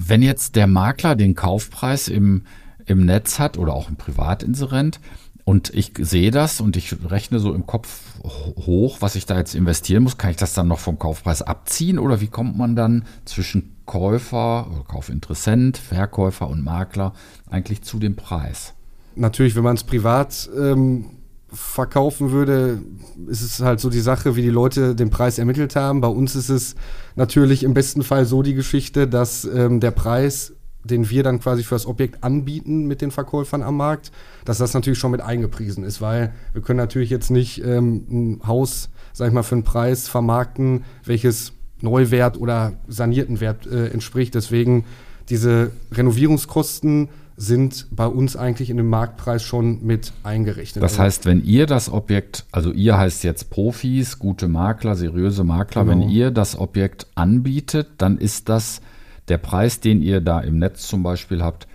Wenn 0.00 0.22
jetzt 0.22 0.54
der 0.54 0.68
Makler 0.68 1.16
den 1.16 1.34
Kaufpreis 1.34 2.06
im, 2.06 2.42
im 2.86 3.04
Netz 3.04 3.40
hat 3.40 3.58
oder 3.58 3.74
auch 3.74 3.88
ein 3.88 3.96
Privatinserent 3.96 5.00
und 5.44 5.74
ich 5.74 5.92
sehe 5.98 6.30
das 6.30 6.60
und 6.60 6.76
ich 6.76 6.94
rechne 7.10 7.40
so 7.40 7.52
im 7.52 7.66
Kopf 7.66 8.02
hoch, 8.22 8.98
was 9.00 9.16
ich 9.16 9.26
da 9.26 9.36
jetzt 9.36 9.56
investieren 9.56 10.04
muss, 10.04 10.16
kann 10.16 10.30
ich 10.30 10.36
das 10.36 10.54
dann 10.54 10.68
noch 10.68 10.78
vom 10.78 11.00
Kaufpreis 11.00 11.42
abziehen 11.42 11.98
oder 11.98 12.20
wie 12.20 12.28
kommt 12.28 12.56
man 12.56 12.76
dann 12.76 13.06
zwischen 13.24 13.74
Käufer 13.86 14.70
oder 14.70 14.84
Kaufinteressent, 14.84 15.78
Verkäufer 15.78 16.48
und 16.48 16.62
Makler 16.62 17.12
eigentlich 17.50 17.82
zu 17.82 17.98
dem 17.98 18.14
Preis? 18.14 18.74
Natürlich, 19.16 19.56
wenn 19.56 19.64
man 19.64 19.74
es 19.74 19.82
privat 19.82 20.48
ähm, 20.56 21.06
verkaufen 21.52 22.30
würde, 22.30 22.82
ist 23.26 23.42
es 23.42 23.60
halt 23.60 23.80
so 23.80 23.90
die 23.90 24.00
Sache, 24.00 24.36
wie 24.36 24.42
die 24.42 24.50
Leute 24.50 24.94
den 24.94 25.10
Preis 25.10 25.38
ermittelt 25.38 25.76
haben. 25.76 26.00
Bei 26.00 26.08
uns 26.08 26.36
ist 26.36 26.50
es 26.50 26.74
natürlich 27.18 27.64
im 27.64 27.74
besten 27.74 28.02
Fall 28.02 28.24
so 28.24 28.42
die 28.42 28.54
Geschichte, 28.54 29.06
dass 29.06 29.44
ähm, 29.44 29.80
der 29.80 29.90
Preis, 29.90 30.54
den 30.84 31.10
wir 31.10 31.22
dann 31.22 31.40
quasi 31.40 31.64
für 31.64 31.74
das 31.74 31.84
Objekt 31.84 32.22
anbieten 32.22 32.86
mit 32.86 33.02
den 33.02 33.10
Verkäufern 33.10 33.62
am 33.62 33.76
Markt, 33.76 34.12
dass 34.44 34.58
das 34.58 34.72
natürlich 34.72 34.98
schon 34.98 35.10
mit 35.10 35.20
eingepriesen 35.20 35.84
ist, 35.84 36.00
weil 36.00 36.32
wir 36.52 36.62
können 36.62 36.78
natürlich 36.78 37.10
jetzt 37.10 37.30
nicht 37.30 37.62
ähm, 37.64 38.06
ein 38.08 38.46
Haus, 38.46 38.88
sag 39.12 39.28
ich 39.28 39.34
mal, 39.34 39.42
für 39.42 39.56
einen 39.56 39.64
Preis 39.64 40.08
vermarkten, 40.08 40.84
welches 41.04 41.52
Neuwert 41.80 42.38
oder 42.38 42.72
sanierten 42.86 43.40
Wert 43.40 43.66
äh, 43.66 43.88
entspricht. 43.88 44.34
Deswegen 44.34 44.84
diese 45.28 45.72
Renovierungskosten 45.92 47.08
sind 47.38 47.86
bei 47.92 48.06
uns 48.06 48.34
eigentlich 48.36 48.68
in 48.68 48.76
dem 48.76 48.88
Marktpreis 48.88 49.44
schon 49.44 49.84
mit 49.86 50.12
eingerechnet. 50.24 50.82
Das 50.82 50.98
heißt, 50.98 51.24
wenn 51.24 51.44
ihr 51.44 51.66
das 51.66 51.90
Objekt, 51.90 52.44
also 52.50 52.72
ihr 52.72 52.98
heißt 52.98 53.22
jetzt 53.22 53.48
Profis, 53.48 54.18
gute 54.18 54.48
Makler, 54.48 54.96
seriöse 54.96 55.44
Makler, 55.44 55.84
genau. 55.84 56.02
wenn 56.02 56.08
ihr 56.10 56.32
das 56.32 56.58
Objekt 56.58 57.06
anbietet, 57.14 57.88
dann 57.98 58.18
ist 58.18 58.48
das 58.48 58.80
der 59.28 59.38
Preis, 59.38 59.78
den 59.78 60.02
ihr 60.02 60.20
da 60.20 60.40
im 60.40 60.58
Netz 60.58 60.88
zum 60.88 61.04
Beispiel 61.04 61.40
habt, 61.40 61.68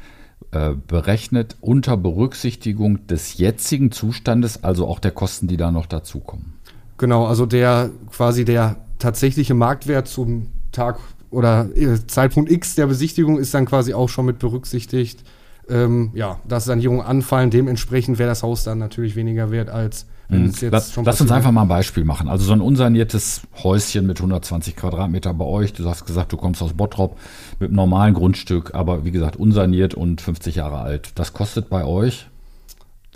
äh, 0.51 0.73
berechnet 0.85 1.55
unter 1.61 1.95
Berücksichtigung 1.95 3.07
des 3.07 3.37
jetzigen 3.37 3.91
Zustandes, 3.91 4.65
also 4.65 4.85
auch 4.85 4.99
der 4.99 5.11
Kosten, 5.11 5.47
die 5.47 5.57
da 5.57 5.71
noch 5.71 5.85
dazukommen. 5.85 6.55
Genau, 6.97 7.25
also 7.25 7.45
der 7.45 7.89
quasi 8.11 8.43
der 8.43 8.75
tatsächliche 8.99 9.53
Marktwert 9.53 10.09
zum 10.09 10.47
Tag 10.73 10.99
oder 11.29 11.69
äh, 11.75 12.05
Zeitpunkt 12.05 12.51
X 12.51 12.75
der 12.75 12.87
Besichtigung 12.87 13.39
ist 13.39 13.53
dann 13.53 13.65
quasi 13.65 13.93
auch 13.93 14.09
schon 14.09 14.25
mit 14.25 14.39
berücksichtigt 14.39 15.23
ähm, 15.69 16.11
ja, 16.13 16.39
dass 16.47 16.65
Sanierungen 16.65 17.05
anfallen. 17.05 17.49
Dementsprechend 17.49 18.19
wäre 18.19 18.29
das 18.29 18.43
Haus 18.43 18.63
dann 18.63 18.79
natürlich 18.79 19.15
weniger 19.15 19.51
wert 19.51 19.69
als 19.69 20.05
wenn 20.29 20.45
es 20.45 20.61
jetzt 20.61 20.71
lass, 20.71 20.95
Lass 21.03 21.21
uns 21.21 21.31
einfach 21.31 21.51
mal 21.51 21.63
ein 21.63 21.67
Beispiel 21.67 22.05
machen. 22.05 22.27
Also 22.27 22.45
so 22.45 22.53
ein 22.53 22.61
unsaniertes 22.61 23.41
Häuschen 23.61 24.07
mit 24.07 24.17
120 24.17 24.75
Quadratmeter 24.75 25.33
bei 25.33 25.45
euch. 25.45 25.73
Du 25.73 25.87
hast 25.87 26.05
gesagt, 26.05 26.31
du 26.31 26.37
kommst 26.37 26.61
aus 26.61 26.73
Bottrop 26.73 27.17
mit 27.59 27.69
einem 27.69 27.75
normalen 27.75 28.13
Grundstück, 28.13 28.73
aber 28.73 29.05
wie 29.05 29.11
gesagt 29.11 29.35
unsaniert 29.35 29.93
und 29.93 30.21
50 30.21 30.55
Jahre 30.55 30.79
alt. 30.79 31.11
Das 31.15 31.33
kostet 31.33 31.69
bei 31.69 31.85
euch? 31.85 32.27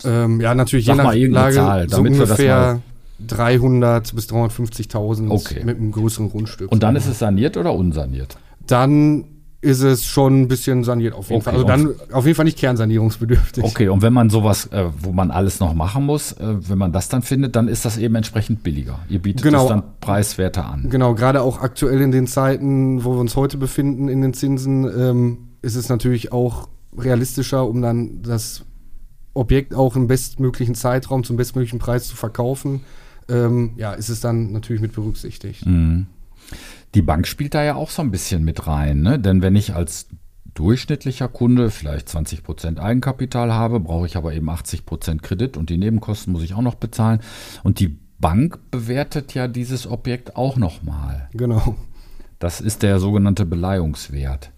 Ähm, 0.04 0.42
ja, 0.42 0.54
natürlich 0.54 0.86
Sag 0.86 0.98
je 1.16 1.28
nach 1.30 1.42
Lage 1.42 1.56
Zahl, 1.56 1.90
so 1.90 2.02
ungefähr 2.02 2.82
300 3.26 4.14
bis 4.14 4.30
350.000 4.30 5.30
okay. 5.30 5.64
mit 5.64 5.78
einem 5.78 5.92
größeren 5.92 6.30
Grundstück. 6.30 6.72
Und 6.72 6.84
dann 6.84 6.96
ist 6.96 7.08
es 7.08 7.20
saniert 7.20 7.58
oder 7.58 7.74
unsaniert? 7.74 8.38
Dann 8.68 9.26
ist 9.60 9.82
es 9.82 10.06
schon 10.06 10.42
ein 10.42 10.48
bisschen 10.48 10.84
saniert 10.84 11.16
auf 11.16 11.30
jeden 11.30 11.42
okay, 11.42 11.46
Fall. 11.46 11.54
Also 11.56 11.68
dann 11.68 12.14
auf 12.14 12.26
jeden 12.26 12.36
Fall 12.36 12.46
nicht 12.46 12.60
kernsanierungsbedürftig. 12.60 13.64
Okay, 13.64 13.90
und 13.90 14.04
wenn 14.04 14.14
man 14.14 14.30
sowas, 14.30 14.68
äh, 14.68 14.86
wo 15.00 15.12
man 15.12 15.32
alles 15.32 15.60
noch 15.60 15.74
machen 15.74 16.06
muss, 16.06 16.34
äh, 16.34 16.56
wenn 16.70 16.78
man 16.78 16.92
das 16.92 17.10
dann 17.10 17.24
findet, 17.24 17.56
dann 17.56 17.68
ist 17.68 17.84
das 17.84 17.98
eben 17.98 18.14
entsprechend 18.16 18.62
billiger. 18.62 19.00
Ihr 19.10 19.20
bietet 19.20 19.42
genau, 19.42 19.62
das 19.62 19.70
dann 19.70 19.84
preiswerter 20.00 20.66
an. 20.66 20.90
Genau, 20.90 21.16
gerade 21.16 21.42
auch 21.42 21.62
aktuell 21.62 22.02
in 22.02 22.12
den 22.12 22.28
Zeiten, 22.28 23.04
wo 23.04 23.16
wir 23.16 23.20
uns 23.20 23.36
heute 23.36 23.58
befinden, 23.58 24.10
in 24.10 24.22
den 24.22 24.34
Zinsen, 24.34 24.84
ähm, 24.86 25.38
ist 25.64 25.76
es 25.76 25.90
natürlich 25.90 26.32
auch 26.32 26.70
realistischer, 26.96 27.68
um 27.68 27.82
dann 27.82 28.22
das 28.22 28.64
Objekt 29.34 29.74
auch 29.74 29.96
im 29.96 30.08
bestmöglichen 30.08 30.76
Zeitraum 30.76 31.24
zum 31.24 31.36
bestmöglichen 31.36 31.80
Preis 31.80 32.08
zu 32.08 32.16
verkaufen. 32.16 32.82
Ähm, 33.30 33.72
ja, 33.76 33.94
ist 33.94 34.10
es 34.10 34.20
dann 34.20 34.52
natürlich 34.52 34.82
mit 34.82 34.94
berücksichtigt. 34.94 35.66
Mhm. 35.66 36.08
Die 36.96 37.02
Bank 37.02 37.28
spielt 37.28 37.54
da 37.54 37.64
ja 37.64 37.76
auch 37.76 37.90
so 37.90 38.02
ein 38.02 38.12
bisschen 38.12 38.44
mit 38.44 38.68
rein, 38.68 39.02
ne? 39.02 39.20
denn 39.20 39.42
wenn 39.42 39.56
ich 39.56 39.76
als 39.76 40.08
durchschnittlicher 40.54 41.28
Kunde 41.28 41.70
vielleicht 41.70 42.10
20 42.10 42.44
Prozent 42.44 42.80
Eigenkapital 42.80 43.54
habe, 43.54 43.80
brauche 43.80 44.08
ich 44.08 44.18
aber 44.18 44.34
eben 44.34 44.50
80 44.50 44.86
Prozent 44.86 45.22
Kredit 45.22 45.56
und 45.56 45.70
die 45.70 45.78
Nebenkosten 45.78 46.34
muss 46.34 46.44
ich 46.44 46.56
auch 46.56 46.62
noch 46.62 46.76
bezahlen. 46.76 47.20
Und 47.64 47.80
die 47.80 48.00
Bank 48.20 48.60
bewertet 48.72 49.36
ja 49.36 49.48
dieses 49.48 49.86
Objekt 49.86 50.36
auch 50.36 50.58
nochmal. 50.58 51.30
Genau. 51.34 51.76
Das 52.40 52.62
ist 52.62 52.84
der 52.84 53.00
sogenannte 53.00 53.46
Beleihungswert. 53.46 54.52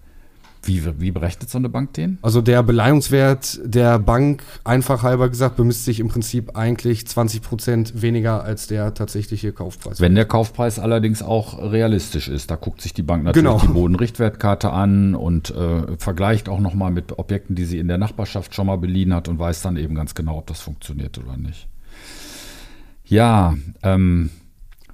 Wie, 0.63 0.83
wie 0.99 1.11
berechnet 1.11 1.49
so 1.49 1.57
eine 1.57 1.69
Bank 1.69 1.93
den? 1.93 2.17
Also 2.21 2.41
der 2.41 2.63
Beleihungswert 2.63 3.59
der 3.63 3.97
Bank, 3.97 4.43
einfach 4.63 5.03
halber 5.03 5.29
gesagt, 5.29 5.55
bemisst 5.55 5.85
sich 5.85 5.99
im 5.99 6.09
Prinzip 6.09 6.57
eigentlich 6.57 7.07
20 7.07 7.41
Prozent 7.41 8.01
weniger 8.01 8.43
als 8.43 8.67
der 8.67 8.93
tatsächliche 8.93 9.53
Kaufpreis. 9.53 10.01
Wenn 10.01 10.15
der 10.15 10.25
Kaufpreis 10.25 10.77
allerdings 10.77 11.21
auch 11.21 11.71
realistisch 11.71 12.27
ist, 12.27 12.51
da 12.51 12.55
guckt 12.55 12.81
sich 12.81 12.93
die 12.93 13.03
Bank 13.03 13.23
natürlich 13.23 13.49
genau. 13.49 13.59
die 13.61 13.67
Bodenrichtwertkarte 13.67 14.71
an 14.71 15.15
und 15.15 15.49
äh, 15.51 15.97
vergleicht 15.97 16.49
auch 16.49 16.59
nochmal 16.59 16.91
mit 16.91 17.17
Objekten, 17.17 17.55
die 17.55 17.65
sie 17.65 17.79
in 17.79 17.87
der 17.87 17.97
Nachbarschaft 17.97 18.53
schon 18.53 18.67
mal 18.67 18.77
beliehen 18.77 19.13
hat 19.13 19.27
und 19.27 19.39
weiß 19.39 19.61
dann 19.61 19.77
eben 19.77 19.95
ganz 19.95 20.13
genau, 20.13 20.37
ob 20.37 20.47
das 20.47 20.59
funktioniert 20.59 21.17
oder 21.17 21.37
nicht. 21.37 21.67
Ja, 23.05 23.55
ähm, 23.81 24.29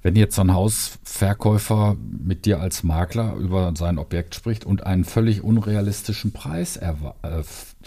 wenn 0.06 0.14
jetzt 0.14 0.36
so 0.36 0.42
ein 0.42 0.54
Hausverkäufer 0.54 1.96
mit 2.24 2.44
dir 2.44 2.60
als 2.60 2.84
Makler 2.84 3.34
über 3.34 3.72
sein 3.76 3.98
Objekt 3.98 4.36
spricht 4.36 4.64
und 4.64 4.86
einen 4.86 5.04
völlig 5.04 5.42
unrealistischen 5.42 6.30
Preis 6.30 6.76
äh, 6.76 6.94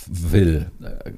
will, 0.06 0.70
äh, 0.84 1.12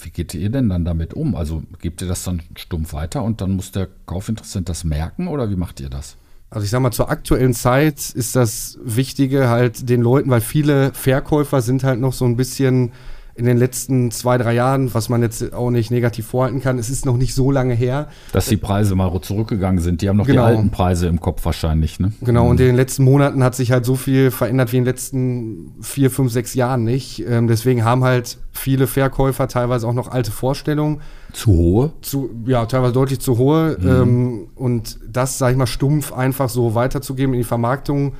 wie 0.00 0.10
geht 0.10 0.32
ihr 0.32 0.50
denn 0.50 0.68
dann 0.68 0.84
damit 0.84 1.12
um? 1.12 1.34
Also 1.34 1.64
gebt 1.80 2.02
ihr 2.02 2.06
das 2.06 2.22
dann 2.22 2.40
stumpf 2.54 2.92
weiter 2.92 3.24
und 3.24 3.40
dann 3.40 3.50
muss 3.50 3.72
der 3.72 3.88
Kaufinteressent 4.06 4.68
das 4.68 4.84
merken 4.84 5.26
oder 5.26 5.50
wie 5.50 5.56
macht 5.56 5.80
ihr 5.80 5.90
das? 5.90 6.16
Also 6.50 6.64
ich 6.64 6.70
sag 6.70 6.78
mal, 6.78 6.92
zur 6.92 7.10
aktuellen 7.10 7.54
Zeit 7.54 8.10
ist 8.10 8.36
das 8.36 8.78
Wichtige 8.84 9.48
halt 9.48 9.88
den 9.88 10.02
Leuten, 10.02 10.30
weil 10.30 10.40
viele 10.40 10.94
Verkäufer 10.94 11.62
sind 11.62 11.82
halt 11.82 11.98
noch 11.98 12.12
so 12.12 12.26
ein 12.26 12.36
bisschen 12.36 12.92
in 13.36 13.46
den 13.46 13.56
letzten 13.56 14.12
zwei, 14.12 14.38
drei 14.38 14.54
Jahren, 14.54 14.94
was 14.94 15.08
man 15.08 15.20
jetzt 15.20 15.52
auch 15.52 15.70
nicht 15.70 15.90
negativ 15.90 16.26
vorhalten 16.26 16.60
kann, 16.60 16.78
es 16.78 16.88
ist 16.88 17.04
noch 17.04 17.16
nicht 17.16 17.34
so 17.34 17.50
lange 17.50 17.74
her. 17.74 18.08
Dass 18.32 18.46
die 18.46 18.56
Preise 18.56 18.94
mal 18.94 19.20
zurückgegangen 19.20 19.82
sind. 19.82 20.02
Die 20.02 20.08
haben 20.08 20.16
noch 20.16 20.26
genau. 20.26 20.46
die 20.46 20.56
alten 20.56 20.70
Preise 20.70 21.08
im 21.08 21.20
Kopf 21.20 21.44
wahrscheinlich. 21.44 21.98
Ne? 21.98 22.12
Genau, 22.20 22.48
und 22.48 22.56
mhm. 22.56 22.62
in 22.62 22.66
den 22.68 22.76
letzten 22.76 23.02
Monaten 23.02 23.42
hat 23.42 23.56
sich 23.56 23.72
halt 23.72 23.84
so 23.84 23.96
viel 23.96 24.30
verändert 24.30 24.72
wie 24.72 24.76
in 24.76 24.84
den 24.84 24.92
letzten 24.92 25.74
vier, 25.80 26.12
fünf, 26.12 26.30
sechs 26.30 26.54
Jahren 26.54 26.84
nicht. 26.84 27.24
Ähm, 27.28 27.48
deswegen 27.48 27.84
haben 27.84 28.04
halt 28.04 28.38
viele 28.52 28.86
Verkäufer 28.86 29.48
teilweise 29.48 29.88
auch 29.88 29.94
noch 29.94 30.12
alte 30.12 30.30
Vorstellungen. 30.30 31.00
Zu 31.32 31.50
hohe? 31.50 31.92
Zu, 32.02 32.30
ja, 32.46 32.66
teilweise 32.66 32.92
deutlich 32.92 33.18
zu 33.18 33.36
hohe. 33.36 33.76
Mhm. 33.80 33.88
Ähm, 33.88 34.48
und 34.54 35.00
das, 35.10 35.38
sag 35.38 35.50
ich 35.50 35.56
mal, 35.56 35.66
stumpf 35.66 36.12
einfach 36.12 36.48
so 36.48 36.76
weiterzugeben, 36.76 37.34
in 37.34 37.40
die 37.40 37.44
Vermarktung 37.44 38.12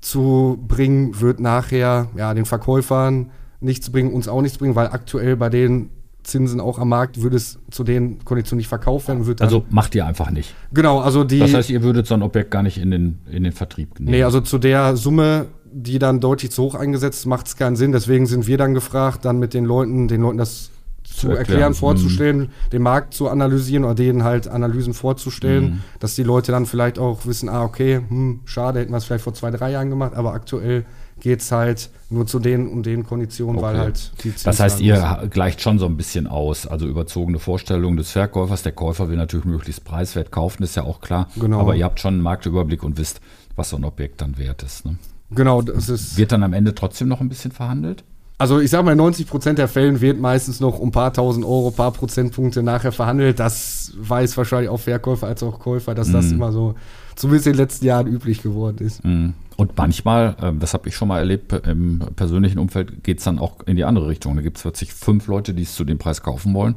zu 0.00 0.58
bringen, 0.66 1.20
wird 1.20 1.40
nachher 1.40 2.08
ja 2.16 2.32
den 2.32 2.46
Verkäufern 2.46 3.30
nichts 3.62 3.90
bringen, 3.90 4.12
uns 4.12 4.28
auch 4.28 4.42
nichts 4.42 4.58
bringen, 4.58 4.74
weil 4.74 4.88
aktuell 4.88 5.36
bei 5.36 5.48
den 5.48 5.90
Zinsen 6.22 6.60
auch 6.60 6.78
am 6.78 6.88
Markt 6.88 7.20
würde 7.20 7.36
es 7.36 7.58
zu 7.70 7.84
den 7.84 8.24
Konditionen 8.24 8.58
nicht 8.58 8.68
verkauft 8.68 9.08
werden. 9.08 9.26
Wird 9.26 9.42
also 9.42 9.64
macht 9.70 9.94
ihr 9.94 10.06
einfach 10.06 10.30
nicht. 10.30 10.54
Genau, 10.72 11.00
also 11.00 11.24
die. 11.24 11.40
Das 11.40 11.54
heißt, 11.54 11.70
ihr 11.70 11.82
würdet 11.82 12.06
so 12.06 12.14
ein 12.14 12.22
Objekt 12.22 12.50
gar 12.50 12.62
nicht 12.62 12.78
in 12.78 12.90
den, 12.90 13.18
in 13.30 13.42
den 13.42 13.52
Vertrieb 13.52 13.98
nehmen. 13.98 14.12
Nee, 14.12 14.22
also 14.22 14.40
zu 14.40 14.58
der 14.58 14.96
Summe, 14.96 15.46
die 15.72 15.98
dann 15.98 16.20
deutlich 16.20 16.52
zu 16.52 16.62
hoch 16.62 16.74
eingesetzt, 16.74 17.26
macht 17.26 17.48
es 17.48 17.56
keinen 17.56 17.76
Sinn. 17.76 17.92
Deswegen 17.92 18.26
sind 18.26 18.46
wir 18.46 18.58
dann 18.58 18.74
gefragt, 18.74 19.24
dann 19.24 19.38
mit 19.38 19.54
den 19.54 19.64
Leuten, 19.64 20.06
den 20.06 20.20
Leuten 20.20 20.38
das 20.38 20.70
zu 21.02 21.28
erklären, 21.28 21.38
erklären 21.38 21.74
vorzustellen, 21.74 22.38
mhm. 22.38 22.70
den 22.72 22.82
Markt 22.82 23.14
zu 23.14 23.28
analysieren 23.28 23.84
oder 23.84 23.94
denen 23.94 24.22
halt 24.22 24.48
Analysen 24.48 24.94
vorzustellen, 24.94 25.64
mhm. 25.64 25.80
dass 25.98 26.14
die 26.14 26.22
Leute 26.22 26.52
dann 26.52 26.66
vielleicht 26.66 26.98
auch 26.98 27.26
wissen, 27.26 27.48
ah, 27.48 27.64
okay, 27.64 28.00
hm, 28.06 28.40
schade, 28.44 28.80
hätten 28.80 28.92
wir 28.92 28.98
es 28.98 29.04
vielleicht 29.04 29.24
vor 29.24 29.34
zwei, 29.34 29.50
drei 29.50 29.72
Jahren 29.72 29.90
gemacht, 29.90 30.14
aber 30.14 30.32
aktuell 30.32 30.84
geht 31.22 31.40
es 31.40 31.52
halt 31.52 31.88
nur 32.10 32.26
zu 32.26 32.40
den 32.40 32.68
und 32.68 32.84
den 32.84 33.06
Konditionen, 33.06 33.56
okay. 33.56 33.66
weil 33.66 33.78
halt 33.78 34.12
die 34.18 34.30
Zinsen 34.30 34.44
Das 34.44 34.58
heißt, 34.58 34.80
ihr 34.80 35.00
müssen. 35.00 35.30
gleicht 35.30 35.60
schon 35.60 35.78
so 35.78 35.86
ein 35.86 35.96
bisschen 35.96 36.26
aus, 36.26 36.66
also 36.66 36.86
überzogene 36.86 37.38
Vorstellungen 37.38 37.96
des 37.96 38.10
Verkäufers. 38.10 38.64
Der 38.64 38.72
Käufer 38.72 39.08
will 39.08 39.16
natürlich 39.16 39.46
möglichst 39.46 39.84
preiswert 39.84 40.32
kaufen, 40.32 40.64
ist 40.64 40.74
ja 40.74 40.82
auch 40.82 41.00
klar. 41.00 41.28
Genau. 41.36 41.60
Aber 41.60 41.76
ihr 41.76 41.84
habt 41.84 42.00
schon 42.00 42.14
einen 42.14 42.22
Marktüberblick 42.24 42.82
und 42.82 42.98
wisst, 42.98 43.20
was 43.54 43.70
so 43.70 43.76
ein 43.76 43.84
Objekt 43.84 44.20
dann 44.20 44.36
wert 44.36 44.64
ist. 44.64 44.84
Ne? 44.84 44.96
Genau, 45.30 45.62
das 45.62 45.88
ist. 45.88 46.16
Wird 46.16 46.32
dann 46.32 46.42
am 46.42 46.52
Ende 46.52 46.74
trotzdem 46.74 47.06
noch 47.06 47.20
ein 47.20 47.28
bisschen 47.28 47.52
verhandelt? 47.52 48.02
Also 48.38 48.58
ich 48.58 48.70
sage 48.70 48.82
mal, 48.82 48.92
in 48.92 48.98
90 48.98 49.28
Prozent 49.28 49.58
der 49.60 49.68
Fällen 49.68 50.00
wird 50.00 50.20
meistens 50.20 50.58
noch 50.58 50.80
um 50.80 50.88
ein 50.88 50.92
paar 50.92 51.12
tausend 51.12 51.44
Euro, 51.44 51.68
ein 51.68 51.74
paar 51.74 51.92
Prozentpunkte 51.92 52.64
nachher 52.64 52.90
verhandelt. 52.90 53.38
Das 53.38 53.92
weiß 53.96 54.36
wahrscheinlich 54.36 54.68
auch 54.68 54.80
Verkäufer 54.80 55.28
als 55.28 55.44
auch 55.44 55.60
Käufer, 55.60 55.94
dass 55.94 56.08
mm. 56.08 56.12
das 56.12 56.26
mhm. 56.26 56.32
immer 56.32 56.50
so 56.50 56.74
zumindest 57.14 57.46
in 57.46 57.52
den 57.52 57.58
letzten 57.58 57.84
Jahren 57.84 58.08
üblich 58.08 58.42
geworden 58.42 58.84
ist. 58.84 59.04
Mm. 59.04 59.34
Und 59.56 59.76
manchmal, 59.76 60.36
äh, 60.40 60.52
das 60.58 60.74
habe 60.74 60.88
ich 60.88 60.96
schon 60.96 61.08
mal 61.08 61.18
erlebt, 61.18 61.52
im 61.66 62.00
persönlichen 62.16 62.58
Umfeld 62.58 63.04
geht 63.04 63.18
es 63.18 63.24
dann 63.24 63.38
auch 63.38 63.60
in 63.66 63.76
die 63.76 63.84
andere 63.84 64.08
Richtung. 64.08 64.36
Da 64.36 64.42
gibt 64.42 64.56
es 64.56 64.62
plötzlich 64.62 64.92
fünf 64.92 65.26
Leute, 65.26 65.54
die 65.54 65.62
es 65.62 65.74
zu 65.74 65.84
dem 65.84 65.98
Preis 65.98 66.22
kaufen 66.22 66.54
wollen. 66.54 66.76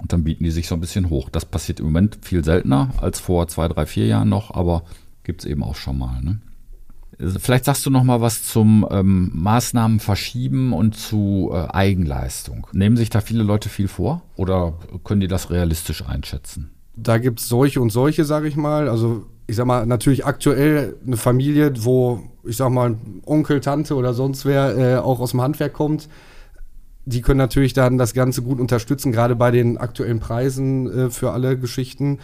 Und 0.00 0.12
dann 0.12 0.24
bieten 0.24 0.44
die 0.44 0.50
sich 0.50 0.68
so 0.68 0.74
ein 0.74 0.80
bisschen 0.80 1.10
hoch. 1.10 1.28
Das 1.28 1.44
passiert 1.44 1.80
im 1.80 1.86
Moment 1.86 2.18
viel 2.22 2.44
seltener 2.44 2.90
als 2.98 3.20
vor 3.20 3.48
zwei, 3.48 3.68
drei, 3.68 3.84
vier 3.84 4.06
Jahren 4.06 4.28
noch, 4.28 4.54
aber 4.54 4.84
gibt 5.24 5.42
es 5.42 5.46
eben 5.46 5.62
auch 5.62 5.74
schon 5.74 5.98
mal. 5.98 6.22
Ne? 6.22 6.40
Vielleicht 7.18 7.64
sagst 7.64 7.84
du 7.84 7.90
noch 7.90 8.04
mal 8.04 8.20
was 8.20 8.44
zum 8.44 8.86
ähm, 8.90 9.32
Maßnahmen 9.34 9.98
verschieben 9.98 10.72
und 10.72 10.96
zu 10.96 11.50
äh, 11.52 11.66
Eigenleistung. 11.68 12.68
Nehmen 12.72 12.96
sich 12.96 13.10
da 13.10 13.20
viele 13.20 13.42
Leute 13.42 13.68
viel 13.68 13.88
vor 13.88 14.22
oder 14.36 14.74
können 15.02 15.20
die 15.20 15.26
das 15.26 15.50
realistisch 15.50 16.06
einschätzen? 16.06 16.70
Da 17.00 17.18
gibt 17.18 17.40
es 17.40 17.48
solche 17.48 17.80
und 17.80 17.90
solche, 17.90 18.24
sage 18.24 18.48
ich 18.48 18.56
mal. 18.56 18.88
Also 18.88 19.26
ich 19.46 19.56
sag 19.56 19.66
mal, 19.66 19.86
natürlich 19.86 20.26
aktuell 20.26 20.96
eine 21.06 21.16
Familie, 21.16 21.72
wo, 21.84 22.20
ich 22.44 22.56
sag 22.56 22.70
mal, 22.70 22.96
Onkel, 23.24 23.60
Tante 23.60 23.94
oder 23.94 24.12
sonst 24.12 24.44
wer 24.44 24.76
äh, 24.76 24.96
auch 24.96 25.20
aus 25.20 25.30
dem 25.30 25.40
Handwerk 25.40 25.72
kommt, 25.72 26.08
die 27.06 27.22
können 27.22 27.38
natürlich 27.38 27.72
dann 27.72 27.96
das 27.96 28.12
Ganze 28.12 28.42
gut 28.42 28.60
unterstützen, 28.60 29.12
gerade 29.12 29.34
bei 29.36 29.50
den 29.50 29.78
aktuellen 29.78 30.20
Preisen 30.20 31.06
äh, 31.06 31.10
für 31.10 31.30
alle 31.30 31.58
Geschichten. 31.58 32.18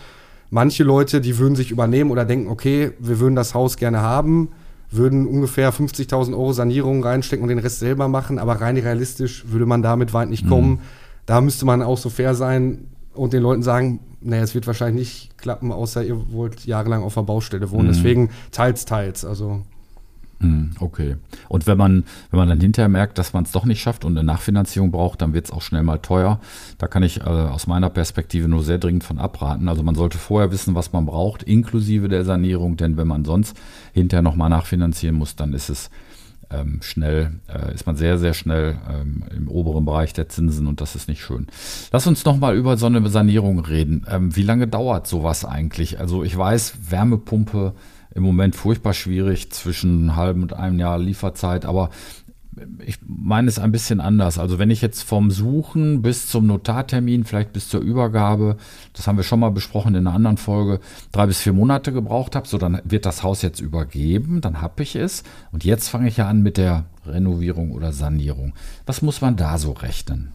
Manche 0.50 0.84
Leute, 0.84 1.22
die 1.22 1.38
würden 1.38 1.56
sich 1.56 1.70
übernehmen 1.70 2.10
oder 2.10 2.26
denken, 2.26 2.50
okay, 2.50 2.92
wir 2.98 3.18
würden 3.20 3.34
das 3.34 3.54
Haus 3.54 3.76
gerne 3.76 4.02
haben 4.02 4.50
würden 4.96 5.26
ungefähr 5.26 5.72
50.000 5.72 6.32
Euro 6.32 6.52
Sanierung 6.52 7.02
reinstecken 7.02 7.42
und 7.42 7.48
den 7.48 7.58
Rest 7.58 7.80
selber 7.80 8.08
machen, 8.08 8.38
aber 8.38 8.60
rein 8.60 8.76
realistisch 8.76 9.44
würde 9.48 9.66
man 9.66 9.82
damit 9.82 10.12
weit 10.12 10.30
nicht 10.30 10.48
kommen. 10.48 10.70
Mhm. 10.70 10.78
Da 11.26 11.40
müsste 11.40 11.64
man 11.64 11.82
auch 11.82 11.98
so 11.98 12.10
fair 12.10 12.34
sein 12.34 12.88
und 13.14 13.32
den 13.32 13.42
Leuten 13.42 13.62
sagen, 13.62 14.00
naja, 14.20 14.42
es 14.42 14.54
wird 14.54 14.66
wahrscheinlich 14.66 15.28
nicht 15.28 15.38
klappen, 15.38 15.72
außer 15.72 16.02
ihr 16.02 16.32
wollt 16.32 16.64
jahrelang 16.64 17.02
auf 17.02 17.14
der 17.14 17.22
Baustelle 17.22 17.70
wohnen. 17.70 17.88
Mhm. 17.88 17.92
Deswegen 17.92 18.30
teils, 18.50 18.84
teils. 18.84 19.24
Also 19.24 19.62
hm, 20.40 20.72
okay. 20.80 21.16
Und 21.48 21.66
wenn 21.66 21.78
man, 21.78 22.04
wenn 22.30 22.38
man 22.38 22.48
dann 22.48 22.60
hinterher 22.60 22.88
merkt, 22.88 23.18
dass 23.18 23.32
man 23.32 23.44
es 23.44 23.52
doch 23.52 23.64
nicht 23.64 23.80
schafft 23.80 24.04
und 24.04 24.16
eine 24.16 24.26
Nachfinanzierung 24.26 24.90
braucht, 24.90 25.22
dann 25.22 25.32
wird 25.32 25.46
es 25.46 25.50
auch 25.50 25.62
schnell 25.62 25.82
mal 25.82 25.98
teuer. 25.98 26.40
Da 26.78 26.86
kann 26.86 27.02
ich 27.02 27.20
äh, 27.20 27.24
aus 27.24 27.66
meiner 27.66 27.88
Perspektive 27.88 28.48
nur 28.48 28.62
sehr 28.62 28.78
dringend 28.78 29.04
von 29.04 29.18
abraten. 29.18 29.68
Also 29.68 29.82
man 29.82 29.94
sollte 29.94 30.18
vorher 30.18 30.50
wissen, 30.50 30.74
was 30.74 30.92
man 30.92 31.06
braucht, 31.06 31.42
inklusive 31.44 32.08
der 32.08 32.24
Sanierung, 32.24 32.76
denn 32.76 32.96
wenn 32.96 33.08
man 33.08 33.24
sonst 33.24 33.56
hinterher 33.92 34.22
nochmal 34.22 34.50
nachfinanzieren 34.50 35.16
muss, 35.16 35.36
dann 35.36 35.54
ist 35.54 35.70
es 35.70 35.90
ähm, 36.54 36.80
schnell, 36.82 37.32
äh, 37.48 37.74
ist 37.74 37.86
man 37.86 37.96
sehr, 37.96 38.18
sehr 38.18 38.34
schnell 38.34 38.76
ähm, 38.90 39.24
im 39.34 39.48
oberen 39.48 39.84
Bereich 39.84 40.12
der 40.12 40.28
Zinsen 40.28 40.66
und 40.66 40.80
das 40.80 40.94
ist 40.94 41.08
nicht 41.08 41.22
schön. 41.22 41.46
Lass 41.92 42.06
uns 42.06 42.24
nochmal 42.24 42.56
über 42.56 42.76
so 42.76 42.86
eine 42.86 43.08
Sanierung 43.08 43.60
reden. 43.60 44.06
Ähm, 44.10 44.34
wie 44.36 44.42
lange 44.42 44.68
dauert 44.68 45.06
sowas 45.06 45.44
eigentlich? 45.44 46.00
Also 46.00 46.22
ich 46.24 46.36
weiß, 46.36 46.74
Wärmepumpe 46.90 47.74
im 48.14 48.22
Moment 48.22 48.54
furchtbar 48.54 48.94
schwierig 48.94 49.50
zwischen 49.50 49.98
einem 49.98 50.16
halben 50.16 50.42
und 50.42 50.52
einem 50.52 50.78
Jahr 50.78 50.98
Lieferzeit, 50.98 51.64
aber 51.64 51.90
ich 52.84 52.98
meine 53.06 53.48
es 53.48 53.58
ein 53.58 53.72
bisschen 53.72 54.00
anders. 54.00 54.38
Also 54.38 54.58
wenn 54.58 54.70
ich 54.70 54.82
jetzt 54.82 55.02
vom 55.02 55.30
Suchen 55.30 56.02
bis 56.02 56.28
zum 56.28 56.46
Notartermin, 56.46 57.24
vielleicht 57.24 57.52
bis 57.52 57.68
zur 57.68 57.80
Übergabe, 57.80 58.56
das 58.92 59.06
haben 59.06 59.16
wir 59.16 59.24
schon 59.24 59.40
mal 59.40 59.50
besprochen 59.50 59.94
in 59.94 60.06
einer 60.06 60.14
anderen 60.14 60.36
Folge, 60.36 60.80
drei 61.12 61.26
bis 61.26 61.40
vier 61.40 61.52
Monate 61.52 61.92
gebraucht 61.92 62.36
habe, 62.36 62.48
so 62.48 62.58
dann 62.58 62.80
wird 62.84 63.06
das 63.06 63.22
Haus 63.22 63.42
jetzt 63.42 63.60
übergeben, 63.60 64.40
dann 64.40 64.60
habe 64.60 64.82
ich 64.82 64.96
es 64.96 65.24
und 65.52 65.64
jetzt 65.64 65.88
fange 65.88 66.08
ich 66.08 66.16
ja 66.16 66.28
an 66.28 66.42
mit 66.42 66.56
der 66.56 66.84
Renovierung 67.06 67.72
oder 67.72 67.92
Sanierung. 67.92 68.52
Was 68.86 69.02
muss 69.02 69.20
man 69.20 69.36
da 69.36 69.58
so 69.58 69.72
rechnen? 69.72 70.32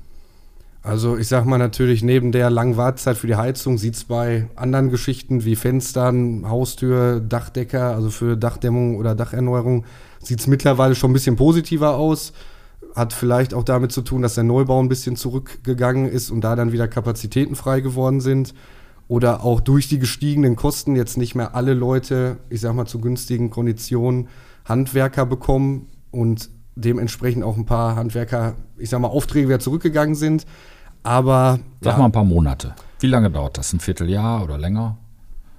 Also 0.82 1.18
ich 1.18 1.28
sag 1.28 1.46
mal 1.46 1.58
natürlich, 1.58 2.04
neben 2.04 2.32
der 2.32 2.50
langen 2.50 2.78
Wartezeit 2.78 3.18
für 3.18 3.28
die 3.28 3.36
Heizung 3.36 3.78
sieht 3.78 3.96
es 3.96 4.06
bei 4.06 4.48
anderen 4.56 4.89
Geschichten 4.89 5.44
wie 5.44 5.58
Fenstern, 5.58 6.50
Haustür, 6.50 7.20
Dachdecker, 7.20 7.94
also 7.94 8.10
für 8.10 8.38
Dachdämmung 8.38 8.96
oder 8.96 9.13
Dacherneuerung, 9.13 9.86
sieht 10.22 10.39
es 10.39 10.48
mittlerweile 10.48 10.96
schon 10.96 11.12
ein 11.12 11.13
bisschen 11.13 11.36
positiver 11.36 11.96
aus. 11.96 12.32
Hat 12.96 13.12
vielleicht 13.12 13.54
auch 13.54 13.63
damit 13.63 13.92
zu 13.92 14.02
tun, 14.02 14.22
dass 14.22 14.36
der 14.36 14.46
Neubau 14.46 14.82
ein 14.82 14.89
bisschen 14.89 15.18
zurückgegangen 15.18 16.08
ist 16.10 16.32
und 16.32 16.42
da 16.42 16.56
dann 16.56 16.72
wieder 16.72 16.88
Kapazitäten 16.88 17.56
frei 17.56 17.82
geworden 17.82 18.22
sind. 18.22 18.54
Oder 19.10 19.44
auch 19.44 19.60
durch 19.60 19.89
die 19.89 20.00
gestiegenen 20.00 20.56
Kosten 20.56 20.96
jetzt 20.96 21.18
nicht 21.18 21.36
mehr 21.36 21.56
alle 21.56 21.74
Leute, 21.74 22.38
ich 22.50 22.62
sag 22.62 22.74
mal, 22.74 22.86
zu 22.86 23.00
günstigen 23.02 23.50
Konditionen 23.50 24.30
Handwerker 24.65 25.26
bekommen 25.26 25.88
und 26.12 26.50
dementsprechend 26.80 27.44
auch 27.44 27.58
ein 27.58 27.65
paar 27.65 27.96
Handwerker, 27.96 28.54
ich 28.78 28.89
sag 28.89 29.00
mal, 29.00 29.08
Aufträge 29.08 29.48
wieder 29.48 29.60
zurückgegangen 29.60 30.15
sind. 30.15 30.46
Aber. 31.04 31.60
Sag 31.82 31.94
ja, 31.94 32.00
mal 32.00 32.06
ein 32.06 32.12
paar 32.12 32.26
Monate. 32.26 32.74
Wie 33.00 33.08
lange 33.08 33.30
dauert 33.30 33.58
das? 33.58 33.74
Ein 33.74 33.80
Vierteljahr 33.80 34.44
oder 34.44 34.58
länger? 34.58 34.98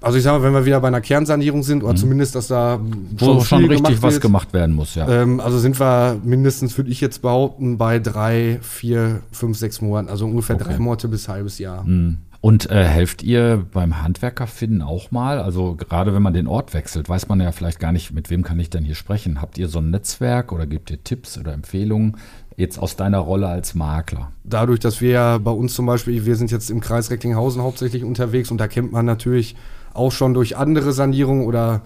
Also 0.01 0.17
ich 0.17 0.23
sag 0.23 0.33
mal, 0.33 0.43
wenn 0.43 0.53
wir 0.53 0.65
wieder 0.65 0.79
bei 0.79 0.87
einer 0.87 1.01
Kernsanierung 1.01 1.61
sind, 1.61 1.83
oder 1.83 1.93
mhm. 1.93 1.97
zumindest, 1.97 2.33
dass 2.33 2.47
da 2.47 2.79
schon, 3.19 3.37
Wo 3.37 3.41
schon 3.41 3.65
richtig 3.65 3.85
gemacht 3.85 4.01
was 4.01 4.19
gemacht 4.19 4.53
werden 4.53 4.75
muss, 4.75 4.95
ja. 4.95 5.07
Ähm, 5.07 5.39
also 5.39 5.59
sind 5.59 5.79
wir 5.79 6.19
mindestens, 6.23 6.75
würde 6.75 6.89
ich 6.89 7.01
jetzt 7.01 7.21
behaupten, 7.21 7.77
bei 7.77 7.99
drei, 7.99 8.57
vier, 8.63 9.21
fünf, 9.31 9.57
sechs 9.57 9.79
Monaten. 9.79 10.09
Also 10.09 10.25
ungefähr 10.25 10.55
okay. 10.55 10.65
drei 10.65 10.79
Monate 10.79 11.07
bis 11.07 11.27
halbes 11.27 11.59
Jahr. 11.59 11.83
Mhm. 11.83 12.17
Und 12.41 12.71
äh, 12.71 12.83
helft 12.83 13.21
ihr 13.21 13.67
beim 13.71 14.01
Handwerker 14.01 14.47
finden 14.47 14.81
auch 14.81 15.11
mal? 15.11 15.39
Also 15.39 15.75
gerade 15.75 16.15
wenn 16.15 16.23
man 16.23 16.33
den 16.33 16.47
Ort 16.47 16.73
wechselt, 16.73 17.07
weiß 17.07 17.27
man 17.27 17.39
ja 17.39 17.51
vielleicht 17.51 17.79
gar 17.79 17.91
nicht, 17.91 18.11
mit 18.13 18.31
wem 18.31 18.43
kann 18.43 18.59
ich 18.59 18.71
denn 18.71 18.83
hier 18.83 18.95
sprechen. 18.95 19.39
Habt 19.39 19.59
ihr 19.59 19.67
so 19.67 19.77
ein 19.77 19.91
Netzwerk 19.91 20.51
oder 20.51 20.65
gebt 20.65 20.89
ihr 20.89 21.03
Tipps 21.03 21.37
oder 21.37 21.53
Empfehlungen 21.53 22.17
jetzt 22.57 22.79
aus 22.79 22.95
deiner 22.95 23.19
Rolle 23.19 23.47
als 23.47 23.75
Makler? 23.75 24.31
Dadurch, 24.43 24.79
dass 24.79 25.01
wir 25.01 25.11
ja 25.11 25.37
bei 25.37 25.51
uns 25.51 25.75
zum 25.75 25.85
Beispiel, 25.85 26.25
wir 26.25 26.35
sind 26.35 26.49
jetzt 26.49 26.71
im 26.71 26.81
Kreis 26.81 27.11
Recklinghausen 27.11 27.61
hauptsächlich 27.61 28.03
unterwegs 28.03 28.49
und 28.49 28.57
da 28.57 28.67
kennt 28.67 28.91
man 28.91 29.05
natürlich 29.05 29.55
auch 29.93 30.11
schon 30.11 30.33
durch 30.33 30.57
andere 30.57 30.93
Sanierungen 30.93 31.45
oder 31.45 31.83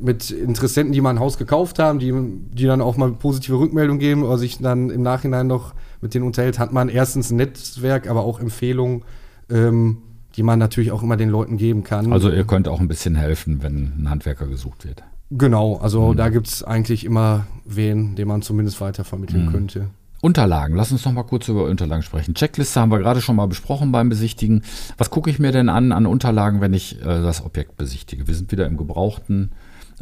mit 0.00 0.30
Interessenten, 0.30 0.92
die 0.92 1.00
mal 1.00 1.10
ein 1.10 1.20
Haus 1.20 1.36
gekauft 1.36 1.80
haben, 1.80 1.98
die, 1.98 2.12
die 2.52 2.66
dann 2.66 2.80
auch 2.80 2.96
mal 2.96 3.10
positive 3.10 3.58
Rückmeldungen 3.58 3.98
geben 3.98 4.22
oder 4.22 4.38
sich 4.38 4.58
dann 4.58 4.90
im 4.90 5.02
Nachhinein 5.02 5.48
noch 5.48 5.74
mit 6.00 6.14
denen 6.14 6.26
unterhält, 6.26 6.60
hat 6.60 6.72
man 6.72 6.88
erstens 6.88 7.30
ein 7.30 7.36
Netzwerk, 7.36 8.08
aber 8.08 8.22
auch 8.22 8.38
Empfehlungen 8.38 9.02
ähm, 9.50 9.98
die 10.36 10.42
man 10.42 10.58
natürlich 10.58 10.92
auch 10.92 11.02
immer 11.02 11.16
den 11.16 11.30
Leuten 11.30 11.56
geben 11.56 11.82
kann. 11.82 12.12
Also 12.12 12.30
ihr 12.30 12.44
könnt 12.44 12.68
auch 12.68 12.80
ein 12.80 12.88
bisschen 12.88 13.14
helfen, 13.14 13.62
wenn 13.62 13.92
ein 14.02 14.10
Handwerker 14.10 14.46
gesucht 14.46 14.84
wird. 14.84 15.02
Genau, 15.30 15.76
also 15.76 16.12
mhm. 16.12 16.16
da 16.16 16.28
gibt 16.28 16.46
es 16.46 16.62
eigentlich 16.62 17.04
immer 17.04 17.46
wen, 17.64 18.14
den 18.16 18.28
man 18.28 18.42
zumindest 18.42 18.80
weitervermitteln 18.80 19.46
mhm. 19.46 19.52
könnte. 19.52 19.90
Unterlagen, 20.22 20.76
lass 20.76 20.92
uns 20.92 21.04
noch 21.04 21.12
mal 21.12 21.24
kurz 21.24 21.48
über 21.48 21.64
Unterlagen 21.64 22.02
sprechen. 22.02 22.34
Checkliste 22.34 22.80
haben 22.80 22.90
wir 22.90 22.98
gerade 22.98 23.20
schon 23.20 23.36
mal 23.36 23.46
besprochen 23.46 23.92
beim 23.92 24.08
Besichtigen. 24.08 24.62
Was 24.98 25.10
gucke 25.10 25.30
ich 25.30 25.38
mir 25.38 25.52
denn 25.52 25.68
an 25.68 25.92
an 25.92 26.06
Unterlagen, 26.06 26.60
wenn 26.60 26.72
ich 26.72 27.00
äh, 27.00 27.04
das 27.04 27.44
Objekt 27.44 27.76
besichtige? 27.76 28.26
Wir 28.26 28.34
sind 28.34 28.50
wieder 28.50 28.66
im 28.66 28.76
Gebrauchten 28.76 29.52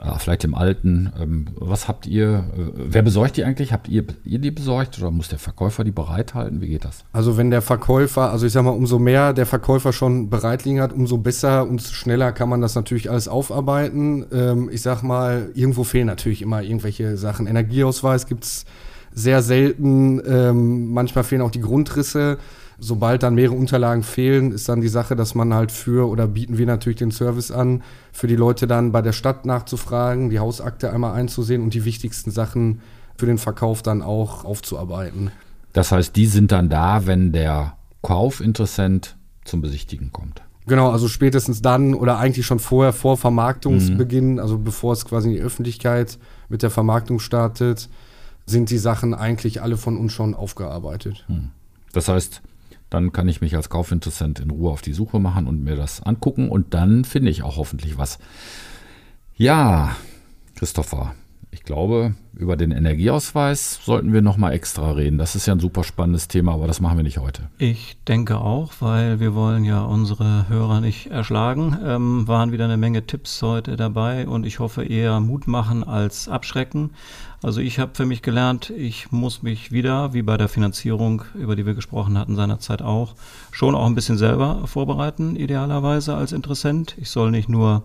äh, 0.01 0.19
vielleicht 0.19 0.45
im 0.45 0.55
alten. 0.55 1.13
Ähm, 1.21 1.47
was 1.55 1.87
habt 1.87 2.07
ihr, 2.07 2.45
äh, 2.57 2.73
wer 2.75 3.03
besorgt 3.03 3.37
die 3.37 3.45
eigentlich? 3.45 3.73
Habt 3.73 3.89
ihr, 3.89 4.05
ihr 4.25 4.39
die 4.39 4.51
besorgt 4.51 4.99
oder 4.99 5.11
muss 5.11 5.29
der 5.29 5.39
Verkäufer 5.39 5.85
die 5.85 5.93
bereithalten? 5.93 6.61
Wie 6.61 6.69
geht 6.69 6.85
das? 6.85 7.05
Also 7.13 7.37
wenn 7.37 7.51
der 7.51 7.63
Verkäufer, 7.63 8.31
also 8.31 8.47
ich 8.47 8.53
sag 8.53 8.65
mal, 8.65 8.71
umso 8.71 8.99
mehr 8.99 9.33
der 9.33 9.47
Verkäufer 9.47 9.93
schon 9.93 10.31
bereit 10.31 10.65
liegen 10.65 10.81
hat, 10.81 10.93
umso 10.93 11.19
besser 11.19 11.69
und 11.69 11.81
schneller 11.81 12.33
kann 12.33 12.49
man 12.49 12.61
das 12.61 12.75
natürlich 12.75 13.11
alles 13.11 13.29
aufarbeiten. 13.29 14.27
Ähm, 14.33 14.69
ich 14.73 14.83
sag 14.83 15.03
mal, 15.03 15.51
irgendwo 15.55 15.85
fehlen 15.85 16.07
natürlich 16.07 16.43
immer 16.43 16.63
irgendwelche 16.63 17.17
Sachen. 17.17 17.47
Energieausweis 17.47 18.27
gibt's 18.27 18.65
sehr 19.13 19.43
selten, 19.43 20.21
ähm, 20.27 20.93
manchmal 20.93 21.23
fehlen 21.23 21.43
auch 21.43 21.53
die 21.53 21.61
Grundrisse 21.61 22.39
sobald 22.79 23.23
dann 23.23 23.35
mehrere 23.35 23.55
Unterlagen 23.55 24.03
fehlen, 24.03 24.53
ist 24.53 24.69
dann 24.69 24.81
die 24.81 24.89
Sache, 24.89 25.17
dass 25.17 25.35
man 25.35 25.55
halt 25.55 25.73
für 25.73 26.09
oder 26.09 26.27
bieten 26.27 26.59
wir 26.59 26.67
natürlich 26.67 26.99
den 26.99 27.11
Service 27.11 27.51
an, 27.51 27.83
für 28.13 28.27
die 28.27 28.37
Leute 28.37 28.67
dann 28.67 28.93
bei 28.93 29.03
der 29.03 29.13
Stadt 29.13 29.47
nachzufragen, 29.47 30.31
die 30.31 30.39
Hausakte 30.39 30.93
einmal 30.93 31.15
einzusehen 31.15 31.63
und 31.63 31.75
die 31.75 31.85
wichtigsten 31.85 32.31
Sachen 32.31 32.81
für 33.17 33.27
den 33.27 33.39
Verkauf 33.39 33.83
dann 33.83 34.03
auch 34.03 34.45
aufzuarbeiten. 34.45 35.31
Das 35.73 35.93
heißt, 35.93 36.15
die 36.17 36.27
sind 36.27 36.53
dann 36.53 36.69
da, 36.69 37.07
wenn 37.07 37.33
der 37.33 37.77
Kaufinteressent 38.03 39.17
zum 39.45 39.61
Besichtigen 39.61 40.13
kommt. 40.13 40.43
Genau, 40.67 40.91
also 40.91 41.09
spätestens 41.09 41.61
dann 41.61 41.95
oder 41.95 42.19
eigentlich 42.19 42.47
schon 42.47 42.59
vorher, 42.59 42.93
vor 42.93 43.17
Vermarktungsbeginn, 43.19 44.35
mhm. 44.35 44.39
also 44.39 44.59
bevor 44.59 44.95
es 44.95 45.05
quasi 45.05 45.29
in 45.29 45.35
die 45.35 45.43
Öffentlichkeit 45.43 46.19
mit 46.49 46.63
der 46.63 46.71
Vermarktung 46.71 47.19
startet, 47.19 47.91
sind 48.47 48.71
die 48.71 48.79
Sachen 48.79 49.15
eigentlich 49.15 49.63
alle 49.63 49.77
von 49.77 49.99
uns 49.99 50.13
schon 50.13 50.35
aufgearbeitet. 50.35 51.25
Mhm. 51.29 51.51
Das 51.93 52.09
heißt, 52.09 52.41
Dann 52.95 53.11
kann 53.11 53.27
ich 53.27 53.41
mich 53.41 53.57
als 53.57 53.71
Kaufinteressent 53.71 54.39
in 54.39 54.53
Ruhe 54.53 54.71
auf 54.71 54.81
die 54.81 54.93
Suche 54.93 55.19
machen 55.19 55.49
und 55.49 55.65
mir 55.65 55.75
das 55.75 56.01
angucken 56.01 56.49
und 56.49 56.75
dann 56.75 57.05
finde 57.05 57.33
ich 57.33 57.43
auch 57.43 57.57
hoffentlich 57.57 57.99
was. 57.99 58.21
Ja, 59.35 59.97
Christopher, 60.55 61.17
ich 61.55 61.63
glaube, 61.63 62.17
über 62.37 62.57
den 62.57 62.73
Energieausweis 62.73 63.79
sollten 63.85 64.13
wir 64.13 64.23
noch 64.23 64.37
mal 64.37 64.51
extra 64.51 64.91
reden. 64.91 65.19
Das 65.19 65.37
ist 65.37 65.47
ja 65.47 65.55
ein 65.55 65.61
super 65.61 65.85
spannendes 65.85 66.27
Thema, 66.27 66.53
aber 66.53 66.67
das 66.67 66.81
machen 66.81 66.97
wir 66.97 67.05
nicht 67.05 67.19
heute. 67.19 67.43
Ich 67.59 67.97
denke 68.09 68.39
auch, 68.39 68.73
weil 68.81 69.21
wir 69.21 69.37
wollen 69.37 69.63
ja 69.65 69.83
unsere 69.85 70.49
Hörer 70.49 70.81
nicht 70.81 71.13
erschlagen. 71.13 71.79
Ähm, 71.85 72.27
waren 72.27 72.51
wieder 72.51 72.65
eine 72.65 72.77
Menge 72.77 73.07
Tipps 73.07 73.41
heute 73.41 73.77
dabei 73.77 74.27
und 74.27 74.45
ich 74.45 74.59
hoffe 74.59 74.83
eher 74.83 75.21
Mut 75.21 75.47
machen 75.47 75.85
als 75.85 76.29
abschrecken. 76.29 76.91
Also 77.41 77.61
ich 77.61 77.79
habe 77.79 77.93
für 77.95 78.05
mich 78.05 78.23
gelernt, 78.23 78.71
ich 78.71 79.13
muss 79.13 79.45
mich 79.45 79.71
wieder, 79.71 80.13
wie 80.13 80.23
bei 80.23 80.37
der 80.37 80.49
Finanzierung, 80.49 81.23
über 81.35 81.55
die 81.55 81.67
wir 81.67 81.75
gesprochen 81.75 82.19
hatten 82.19 82.35
seinerzeit 82.35 82.83
auch, 82.83 83.15
schon 83.53 83.77
auch 83.77 83.87
ein 83.87 83.95
bisschen 83.95 84.19
selber 84.19 84.67
vorbereiten, 84.67 85.37
idealerweise 85.37 86.17
als 86.17 86.33
Interessent. 86.33 86.97
Ich 86.99 87.11
soll 87.11 87.31
nicht 87.31 87.49
nur 87.49 87.85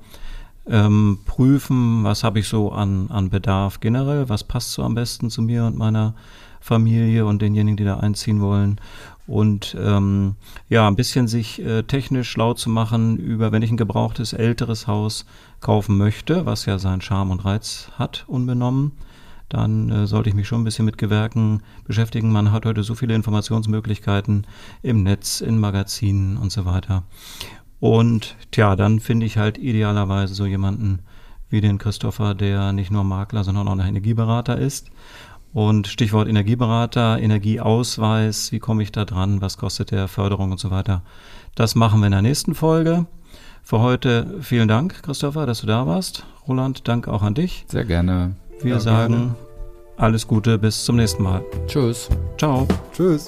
ähm, 0.69 1.19
prüfen, 1.25 2.03
was 2.03 2.23
habe 2.23 2.39
ich 2.39 2.47
so 2.47 2.71
an, 2.71 3.09
an 3.09 3.29
Bedarf 3.29 3.79
generell, 3.79 4.29
was 4.29 4.43
passt 4.43 4.73
so 4.73 4.83
am 4.83 4.95
besten 4.95 5.29
zu 5.29 5.41
mir 5.41 5.65
und 5.65 5.77
meiner 5.77 6.13
Familie 6.61 7.25
und 7.25 7.41
denjenigen, 7.41 7.77
die 7.77 7.83
da 7.83 7.97
einziehen 7.97 8.41
wollen. 8.41 8.79
Und 9.25 9.77
ähm, 9.79 10.35
ja, 10.69 10.87
ein 10.87 10.95
bisschen 10.95 11.27
sich 11.27 11.63
äh, 11.63 11.83
technisch 11.83 12.29
schlau 12.29 12.53
zu 12.53 12.69
machen 12.69 13.17
über, 13.17 13.51
wenn 13.51 13.61
ich 13.61 13.71
ein 13.71 13.77
gebrauchtes 13.77 14.33
älteres 14.33 14.87
Haus 14.87 15.25
kaufen 15.61 15.97
möchte, 15.97 16.45
was 16.45 16.65
ja 16.65 16.79
seinen 16.79 17.01
Charme 17.01 17.31
und 17.31 17.45
Reiz 17.45 17.91
hat, 17.97 18.25
unbenommen, 18.27 18.93
dann 19.47 19.89
äh, 19.89 20.07
sollte 20.07 20.29
ich 20.29 20.35
mich 20.35 20.47
schon 20.47 20.61
ein 20.61 20.63
bisschen 20.63 20.85
mit 20.85 20.97
Gewerken 20.97 21.61
beschäftigen. 21.85 22.31
Man 22.31 22.51
hat 22.51 22.65
heute 22.65 22.83
so 22.83 22.95
viele 22.95 23.15
Informationsmöglichkeiten 23.15 24.47
im 24.81 25.03
Netz, 25.03 25.41
in 25.41 25.59
Magazinen 25.59 26.37
und 26.37 26.51
so 26.51 26.65
weiter. 26.65 27.03
Und 27.79 28.35
tja, 28.51 28.75
dann 28.75 28.99
finde 28.99 29.25
ich 29.25 29.37
halt 29.37 29.57
idealerweise 29.57 30.33
so 30.33 30.45
jemanden 30.45 30.99
wie 31.49 31.61
den 31.61 31.77
Christopher, 31.77 32.35
der 32.35 32.73
nicht 32.73 32.91
nur 32.91 33.03
Makler, 33.03 33.43
sondern 33.43 33.67
auch 33.67 33.73
ein 33.73 33.79
Energieberater 33.79 34.57
ist. 34.57 34.91
Und 35.51 35.87
Stichwort 35.87 36.27
Energieberater, 36.27 37.19
Energieausweis, 37.19 38.51
wie 38.51 38.59
komme 38.59 38.83
ich 38.83 38.91
da 38.91 39.05
dran, 39.05 39.41
was 39.41 39.57
kostet 39.57 39.91
der 39.91 40.07
Förderung 40.07 40.51
und 40.51 40.59
so 40.59 40.69
weiter. 40.69 41.01
Das 41.55 41.73
machen 41.73 42.01
wir 42.01 42.05
in 42.05 42.11
der 42.11 42.21
nächsten 42.21 42.53
Folge. 42.53 43.07
Für 43.63 43.79
heute 43.79 44.37
vielen 44.41 44.67
Dank, 44.67 45.01
Christopher, 45.01 45.45
dass 45.45 45.61
du 45.61 45.67
da 45.67 45.87
warst. 45.87 46.25
Roland, 46.47 46.87
Dank 46.87 47.07
auch 47.07 47.23
an 47.23 47.33
dich. 47.33 47.65
Sehr 47.67 47.85
gerne. 47.85 48.35
Wir 48.61 48.73
ja, 48.73 48.79
sagen 48.79 49.13
gerne. 49.13 49.35
alles 49.97 50.27
Gute, 50.27 50.57
bis 50.59 50.85
zum 50.85 50.97
nächsten 50.97 51.23
Mal. 51.23 51.43
Tschüss. 51.67 52.09
Ciao. 52.37 52.67
Tschüss. 52.93 53.25